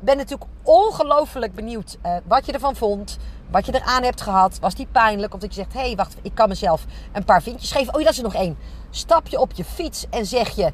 ben 0.00 0.16
natuurlijk 0.16 0.50
ongelooflijk 0.62 1.54
benieuwd 1.54 1.98
wat 2.26 2.46
je 2.46 2.52
ervan 2.52 2.76
vond. 2.76 3.18
Wat 3.50 3.66
je 3.66 3.74
eraan 3.74 4.02
hebt 4.02 4.20
gehad. 4.20 4.58
Was 4.58 4.74
die 4.74 4.86
pijnlijk? 4.92 5.34
Of 5.34 5.40
dat 5.40 5.54
je 5.54 5.60
zegt, 5.60 5.72
hé 5.72 5.80
hey, 5.80 5.96
wacht, 5.96 6.16
ik 6.22 6.34
kan 6.34 6.48
mezelf 6.48 6.84
een 7.12 7.24
paar 7.24 7.42
vinkjes 7.42 7.72
geven. 7.72 7.94
Oh, 7.94 8.02
dat 8.02 8.10
is 8.10 8.18
er 8.18 8.24
nog 8.24 8.34
één. 8.34 8.58
Stap 8.90 9.26
je 9.26 9.40
op 9.40 9.52
je 9.52 9.64
fiets 9.64 10.06
en 10.10 10.26
zeg 10.26 10.56
je, 10.56 10.72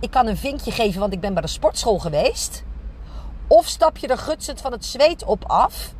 ik 0.00 0.10
kan 0.10 0.26
een 0.26 0.36
vinkje 0.36 0.70
geven 0.70 1.00
want 1.00 1.12
ik 1.12 1.20
ben 1.20 1.32
bij 1.32 1.42
de 1.42 1.48
sportschool 1.48 1.98
geweest. 1.98 2.64
Of 3.46 3.66
stap 3.66 3.96
je 3.96 4.06
er 4.06 4.18
gutsend 4.18 4.60
van 4.60 4.72
het 4.72 4.84
zweet 4.84 5.24
op 5.24 5.44
af. 5.46 5.94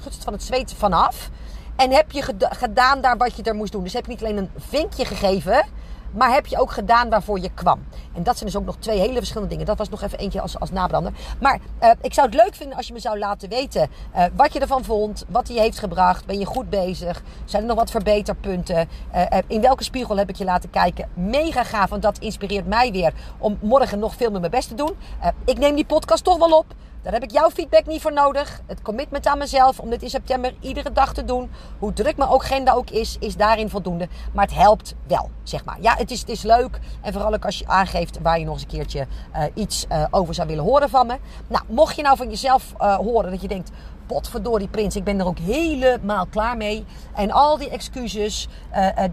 gutsend 0.00 0.24
van 0.24 0.32
het 0.32 0.42
zweet 0.42 0.74
vanaf. 0.76 1.30
En 1.76 1.90
heb 1.90 2.10
je 2.10 2.22
gedaan 2.38 3.00
daar 3.00 3.16
wat 3.16 3.36
je 3.36 3.42
er 3.42 3.54
moest 3.54 3.72
doen. 3.72 3.82
Dus 3.82 3.92
heb 3.92 4.04
je 4.04 4.10
niet 4.10 4.22
alleen 4.22 4.36
een 4.36 4.50
vinkje 4.56 5.04
gegeven, 5.04 5.64
maar 6.10 6.32
heb 6.32 6.46
je 6.46 6.60
ook 6.60 6.70
gedaan 6.70 7.08
waarvoor 7.08 7.40
je 7.40 7.50
kwam. 7.54 7.84
En 8.12 8.22
dat 8.22 8.38
zijn 8.38 8.50
dus 8.50 8.58
ook 8.58 8.66
nog 8.66 8.76
twee 8.78 8.98
hele 8.98 9.16
verschillende 9.16 9.50
dingen. 9.50 9.66
Dat 9.66 9.78
was 9.78 9.88
nog 9.88 10.02
even 10.02 10.18
eentje 10.18 10.40
als, 10.40 10.58
als 10.60 10.70
nabrander. 10.70 11.12
Maar 11.40 11.58
uh, 11.82 11.90
ik 12.00 12.14
zou 12.14 12.26
het 12.26 12.36
leuk 12.36 12.54
vinden 12.54 12.76
als 12.76 12.86
je 12.86 12.92
me 12.92 12.98
zou 12.98 13.18
laten 13.18 13.48
weten 13.48 13.90
uh, 14.14 14.24
wat 14.36 14.52
je 14.52 14.60
ervan 14.60 14.84
vond. 14.84 15.24
Wat 15.28 15.48
hij 15.48 15.56
heeft 15.56 15.78
gebracht. 15.78 16.26
Ben 16.26 16.38
je 16.38 16.46
goed 16.46 16.70
bezig? 16.70 17.22
Zijn 17.44 17.62
er 17.62 17.68
nog 17.68 17.78
wat 17.78 17.90
verbeterpunten? 17.90 18.88
Uh, 19.14 19.24
in 19.46 19.60
welke 19.60 19.84
spiegel 19.84 20.16
heb 20.16 20.28
ik 20.28 20.36
je 20.36 20.44
laten 20.44 20.70
kijken? 20.70 21.08
Mega 21.14 21.64
gaaf, 21.64 21.90
want 21.90 22.02
dat 22.02 22.18
inspireert 22.18 22.66
mij 22.66 22.92
weer 22.92 23.12
om 23.38 23.58
morgen 23.60 23.98
nog 23.98 24.14
veel 24.14 24.30
meer 24.30 24.40
mijn 24.40 24.52
best 24.52 24.68
te 24.68 24.74
doen. 24.74 24.96
ik 25.44 25.58
neem 25.58 25.74
die 25.74 25.84
podcast 25.86 26.24
toch 26.24 26.38
wel 26.38 26.58
op. 26.58 26.66
Daar 27.04 27.12
heb 27.12 27.22
ik 27.22 27.30
jouw 27.30 27.50
feedback 27.50 27.86
niet 27.86 28.00
voor 28.00 28.12
nodig. 28.12 28.60
Het 28.66 28.82
commitment 28.82 29.26
aan 29.26 29.38
mezelf 29.38 29.78
om 29.78 29.90
dit 29.90 30.02
in 30.02 30.10
september 30.10 30.54
iedere 30.60 30.92
dag 30.92 31.14
te 31.14 31.24
doen. 31.24 31.50
Hoe 31.78 31.92
druk 31.92 32.16
mijn 32.16 32.30
agenda 32.30 32.72
ook 32.72 32.90
is, 32.90 33.16
is 33.20 33.36
daarin 33.36 33.68
voldoende. 33.68 34.08
Maar 34.32 34.44
het 34.44 34.54
helpt 34.54 34.94
wel, 35.06 35.30
zeg 35.42 35.64
maar. 35.64 35.76
Ja, 35.80 35.94
het 35.96 36.10
is, 36.10 36.20
het 36.20 36.28
is 36.28 36.42
leuk. 36.42 36.78
En 37.00 37.12
vooral 37.12 37.34
ook 37.34 37.44
als 37.44 37.58
je 37.58 37.66
aangeeft 37.66 38.18
waar 38.22 38.38
je 38.38 38.44
nog 38.44 38.54
eens 38.54 38.62
een 38.62 38.68
keertje 38.68 39.06
uh, 39.36 39.42
iets 39.54 39.86
uh, 39.92 40.04
over 40.10 40.34
zou 40.34 40.48
willen 40.48 40.64
horen 40.64 40.88
van 40.88 41.06
me. 41.06 41.18
Nou, 41.46 41.64
mocht 41.68 41.96
je 41.96 42.02
nou 42.02 42.16
van 42.16 42.28
jezelf 42.28 42.72
uh, 42.80 42.94
horen 42.94 43.30
dat 43.30 43.40
je 43.40 43.48
denkt... 43.48 43.70
Potverdorie 44.06 44.68
prins, 44.68 44.96
ik 44.96 45.04
ben 45.04 45.20
er 45.20 45.26
ook 45.26 45.38
helemaal 45.38 46.26
klaar 46.26 46.56
mee. 46.56 46.84
En 47.14 47.30
al 47.30 47.58
die 47.58 47.70
excuses 47.70 48.48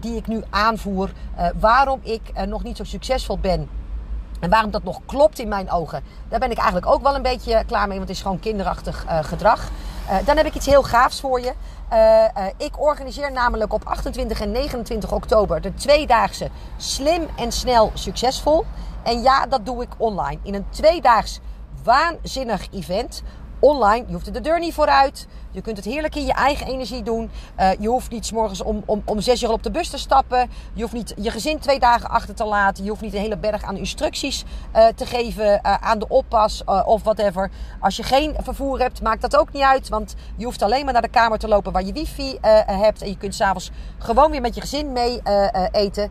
die 0.00 0.16
ik 0.16 0.26
nu 0.26 0.42
aanvoer... 0.50 1.12
waarom 1.60 2.00
ik 2.02 2.46
nog 2.46 2.62
niet 2.62 2.76
zo 2.76 2.84
succesvol 2.84 3.38
ben 3.38 3.68
en 4.42 4.50
waarom 4.50 4.70
dat 4.70 4.82
nog 4.82 5.00
klopt 5.06 5.38
in 5.38 5.48
mijn 5.48 5.70
ogen, 5.70 6.02
daar 6.28 6.38
ben 6.38 6.50
ik 6.50 6.56
eigenlijk 6.56 6.86
ook 6.86 7.02
wel 7.02 7.14
een 7.14 7.22
beetje 7.22 7.64
klaar 7.66 7.88
mee. 7.88 7.96
Want 7.96 8.08
het 8.08 8.16
is 8.16 8.22
gewoon 8.22 8.40
kinderachtig 8.40 9.04
uh, 9.04 9.24
gedrag. 9.24 9.70
Uh, 10.10 10.16
dan 10.24 10.36
heb 10.36 10.46
ik 10.46 10.54
iets 10.54 10.66
heel 10.66 10.82
gaafs 10.82 11.20
voor 11.20 11.40
je. 11.40 11.52
Uh, 11.92 12.46
ik 12.56 12.80
organiseer 12.80 13.32
namelijk 13.32 13.72
op 13.72 13.84
28 13.84 14.40
en 14.40 14.50
29 14.50 15.12
oktober 15.12 15.60
de 15.60 15.74
tweedaagse 15.74 16.48
Slim 16.76 17.28
en 17.36 17.52
Snel 17.52 17.90
Succesvol. 17.94 18.64
En 19.02 19.22
ja, 19.22 19.46
dat 19.46 19.66
doe 19.66 19.82
ik 19.82 19.88
online. 19.96 20.38
In 20.42 20.54
een 20.54 20.66
tweedaags 20.70 21.40
waanzinnig 21.82 22.68
event 22.72 23.22
online. 23.62 24.04
Je 24.06 24.12
hoeft 24.12 24.34
de 24.34 24.40
deur 24.40 24.58
niet 24.58 24.74
vooruit. 24.74 25.26
Je 25.50 25.60
kunt 25.60 25.76
het 25.76 25.86
heerlijk 25.86 26.14
in 26.14 26.24
je 26.24 26.32
eigen 26.32 26.66
energie 26.66 27.02
doen. 27.02 27.30
Uh, 27.60 27.70
je 27.78 27.88
hoeft 27.88 28.10
niet 28.10 28.26
s 28.26 28.32
morgens 28.32 28.62
om, 28.62 28.82
om, 28.86 29.02
om 29.04 29.20
zes 29.20 29.42
uur 29.42 29.50
op 29.50 29.62
de 29.62 29.70
bus 29.70 29.88
te 29.88 29.98
stappen. 29.98 30.50
Je 30.72 30.82
hoeft 30.82 30.94
niet 30.94 31.14
je 31.16 31.30
gezin 31.30 31.58
twee 31.58 31.78
dagen 31.78 32.10
achter 32.10 32.34
te 32.34 32.44
laten. 32.44 32.84
Je 32.84 32.90
hoeft 32.90 33.02
niet 33.02 33.14
een 33.14 33.20
hele 33.20 33.36
berg 33.36 33.62
aan 33.62 33.76
instructies 33.76 34.44
uh, 34.76 34.86
te 34.86 35.06
geven 35.06 35.46
uh, 35.46 35.74
aan 35.74 35.98
de 35.98 36.08
oppas 36.08 36.64
of 36.84 37.02
whatever. 37.02 37.50
Als 37.80 37.96
je 37.96 38.02
geen 38.02 38.34
vervoer 38.42 38.78
hebt, 38.78 39.02
maakt 39.02 39.20
dat 39.20 39.36
ook 39.36 39.52
niet 39.52 39.62
uit. 39.62 39.88
Want 39.88 40.14
je 40.36 40.44
hoeft 40.44 40.62
alleen 40.62 40.84
maar 40.84 40.92
naar 40.92 41.02
de 41.02 41.08
kamer 41.08 41.38
te 41.38 41.48
lopen 41.48 41.72
waar 41.72 41.84
je 41.84 41.92
wifi 41.92 42.38
hebt. 42.66 43.02
En 43.02 43.08
je 43.08 43.16
kunt 43.16 43.34
s'avonds 43.34 43.70
gewoon 43.98 44.30
weer 44.30 44.40
met 44.40 44.54
je 44.54 44.60
gezin 44.60 44.92
mee 44.92 45.20
eten. 45.70 46.10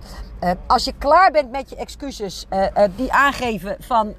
als 0.67 0.83
je 0.83 0.93
klaar 0.97 1.31
bent 1.31 1.51
met 1.51 1.69
je 1.69 1.75
excuses 1.75 2.47
die 2.95 3.11
aangeven 3.11 3.75
van... 3.79 4.15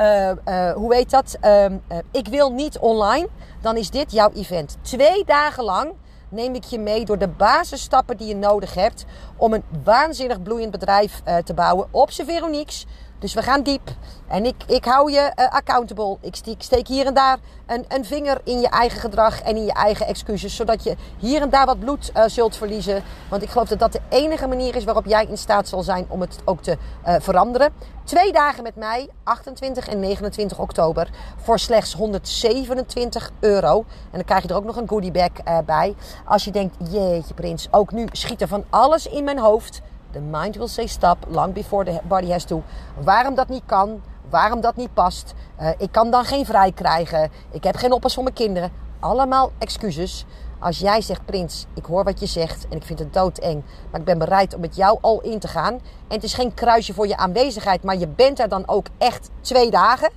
Uh, 0.00 0.30
uh, 0.48 0.72
hoe 0.72 0.94
heet 0.94 1.10
dat? 1.10 1.38
Uh, 1.42 1.64
ik 2.10 2.28
wil 2.28 2.52
niet 2.52 2.78
online. 2.78 3.28
Dan 3.60 3.76
is 3.76 3.90
dit 3.90 4.12
jouw 4.12 4.30
event. 4.32 4.76
Twee 4.82 5.24
dagen 5.24 5.64
lang 5.64 5.92
neem 6.28 6.54
ik 6.54 6.64
je 6.64 6.78
mee 6.78 7.04
door 7.04 7.18
de 7.18 7.28
basisstappen 7.28 8.16
die 8.16 8.28
je 8.28 8.36
nodig 8.36 8.74
hebt 8.74 9.04
om 9.36 9.52
een 9.52 9.64
waanzinnig 9.84 10.42
bloeiend 10.42 10.70
bedrijf 10.70 11.22
te 11.44 11.54
bouwen 11.54 11.88
op 11.90 12.10
z'n 12.10 12.24
Veroniques. 12.24 12.86
Dus 13.18 13.34
we 13.34 13.42
gaan 13.42 13.62
diep. 13.62 13.90
En 14.28 14.44
ik, 14.44 14.54
ik 14.66 14.84
hou 14.84 15.12
je 15.12 15.32
uh, 15.36 15.48
accountable. 15.48 16.16
Ik 16.20 16.34
steek, 16.34 16.62
steek, 16.62 16.88
hier 16.88 17.06
en 17.06 17.14
daar 17.14 17.38
een, 17.66 17.84
een, 17.88 18.04
vinger 18.04 18.40
in 18.44 18.60
je 18.60 18.68
eigen 18.68 19.00
gedrag 19.00 19.40
en 19.42 19.56
in 19.56 19.64
je 19.64 19.72
eigen 19.72 20.06
excuses. 20.06 20.56
Zodat 20.56 20.84
je 20.84 20.96
hier 21.18 21.42
en 21.42 21.50
daar 21.50 21.66
wat 21.66 21.78
bloed 21.78 22.12
uh, 22.16 22.24
zult 22.26 22.56
verliezen. 22.56 23.02
Want 23.30 23.42
ik 23.42 23.50
geloof 23.50 23.68
dat 23.68 23.78
dat 23.78 23.92
de 23.92 24.00
enige 24.08 24.46
manier 24.46 24.76
is 24.76 24.84
waarop 24.84 25.06
jij 25.06 25.26
in 25.26 25.38
staat 25.38 25.68
zal 25.68 25.82
zijn 25.82 26.06
om 26.08 26.20
het 26.20 26.38
ook 26.44 26.62
te 26.62 26.78
uh, 27.06 27.14
veranderen. 27.18 27.72
Twee 28.04 28.32
dagen 28.32 28.62
met 28.62 28.76
mij, 28.76 29.08
28 29.22 29.88
en 29.88 30.00
29 30.00 30.58
oktober, 30.58 31.08
voor 31.36 31.58
slechts 31.58 31.92
127 31.92 33.30
euro. 33.40 33.78
En 33.78 34.10
dan 34.12 34.24
krijg 34.24 34.42
je 34.42 34.48
er 34.48 34.56
ook 34.56 34.64
nog 34.64 34.76
een 34.76 34.88
goodiebag 34.88 35.30
bij. 35.64 35.94
Als 36.24 36.44
je 36.44 36.50
denkt, 36.50 36.76
jeetje 36.90 37.34
prins, 37.34 37.68
ook 37.70 37.92
nu 37.92 38.06
schiet 38.12 38.40
er 38.40 38.48
van 38.48 38.64
alles 38.70 39.06
in 39.06 39.24
mijn 39.24 39.38
hoofd. 39.38 39.82
The 40.14 40.20
mind 40.20 40.56
will 40.56 40.68
say 40.68 40.86
stop 40.86 41.26
long 41.28 41.52
before 41.52 41.84
the 41.84 42.00
body 42.08 42.30
has 42.30 42.44
to. 42.44 42.62
Waarom 43.02 43.34
dat 43.34 43.48
niet 43.48 43.62
kan, 43.66 44.02
waarom 44.30 44.60
dat 44.60 44.76
niet 44.76 44.94
past. 44.94 45.34
Uh, 45.60 45.68
ik 45.78 45.92
kan 45.92 46.10
dan 46.10 46.24
geen 46.24 46.46
vrij 46.46 46.72
krijgen. 46.72 47.30
Ik 47.50 47.64
heb 47.64 47.76
geen 47.76 47.92
oppas 47.92 48.14
voor 48.14 48.22
mijn 48.22 48.34
kinderen. 48.34 48.72
Allemaal 49.00 49.52
excuses. 49.58 50.24
Als 50.58 50.78
jij 50.78 51.00
zegt, 51.00 51.24
Prins, 51.24 51.66
ik 51.74 51.84
hoor 51.84 52.04
wat 52.04 52.20
je 52.20 52.26
zegt 52.26 52.66
en 52.68 52.76
ik 52.76 52.84
vind 52.84 52.98
het 52.98 53.12
doodeng. 53.12 53.62
Maar 53.90 54.00
ik 54.00 54.06
ben 54.06 54.18
bereid 54.18 54.54
om 54.54 54.60
met 54.60 54.76
jou 54.76 54.98
al 55.00 55.20
in 55.20 55.38
te 55.38 55.48
gaan. 55.48 55.72
En 55.74 55.80
het 56.14 56.22
is 56.22 56.34
geen 56.34 56.54
kruisje 56.54 56.94
voor 56.94 57.06
je 57.06 57.16
aanwezigheid, 57.16 57.82
maar 57.82 57.96
je 57.96 58.08
bent 58.08 58.38
er 58.38 58.48
dan 58.48 58.68
ook 58.68 58.86
echt 58.98 59.30
twee 59.40 59.70
dagen. 59.70 60.10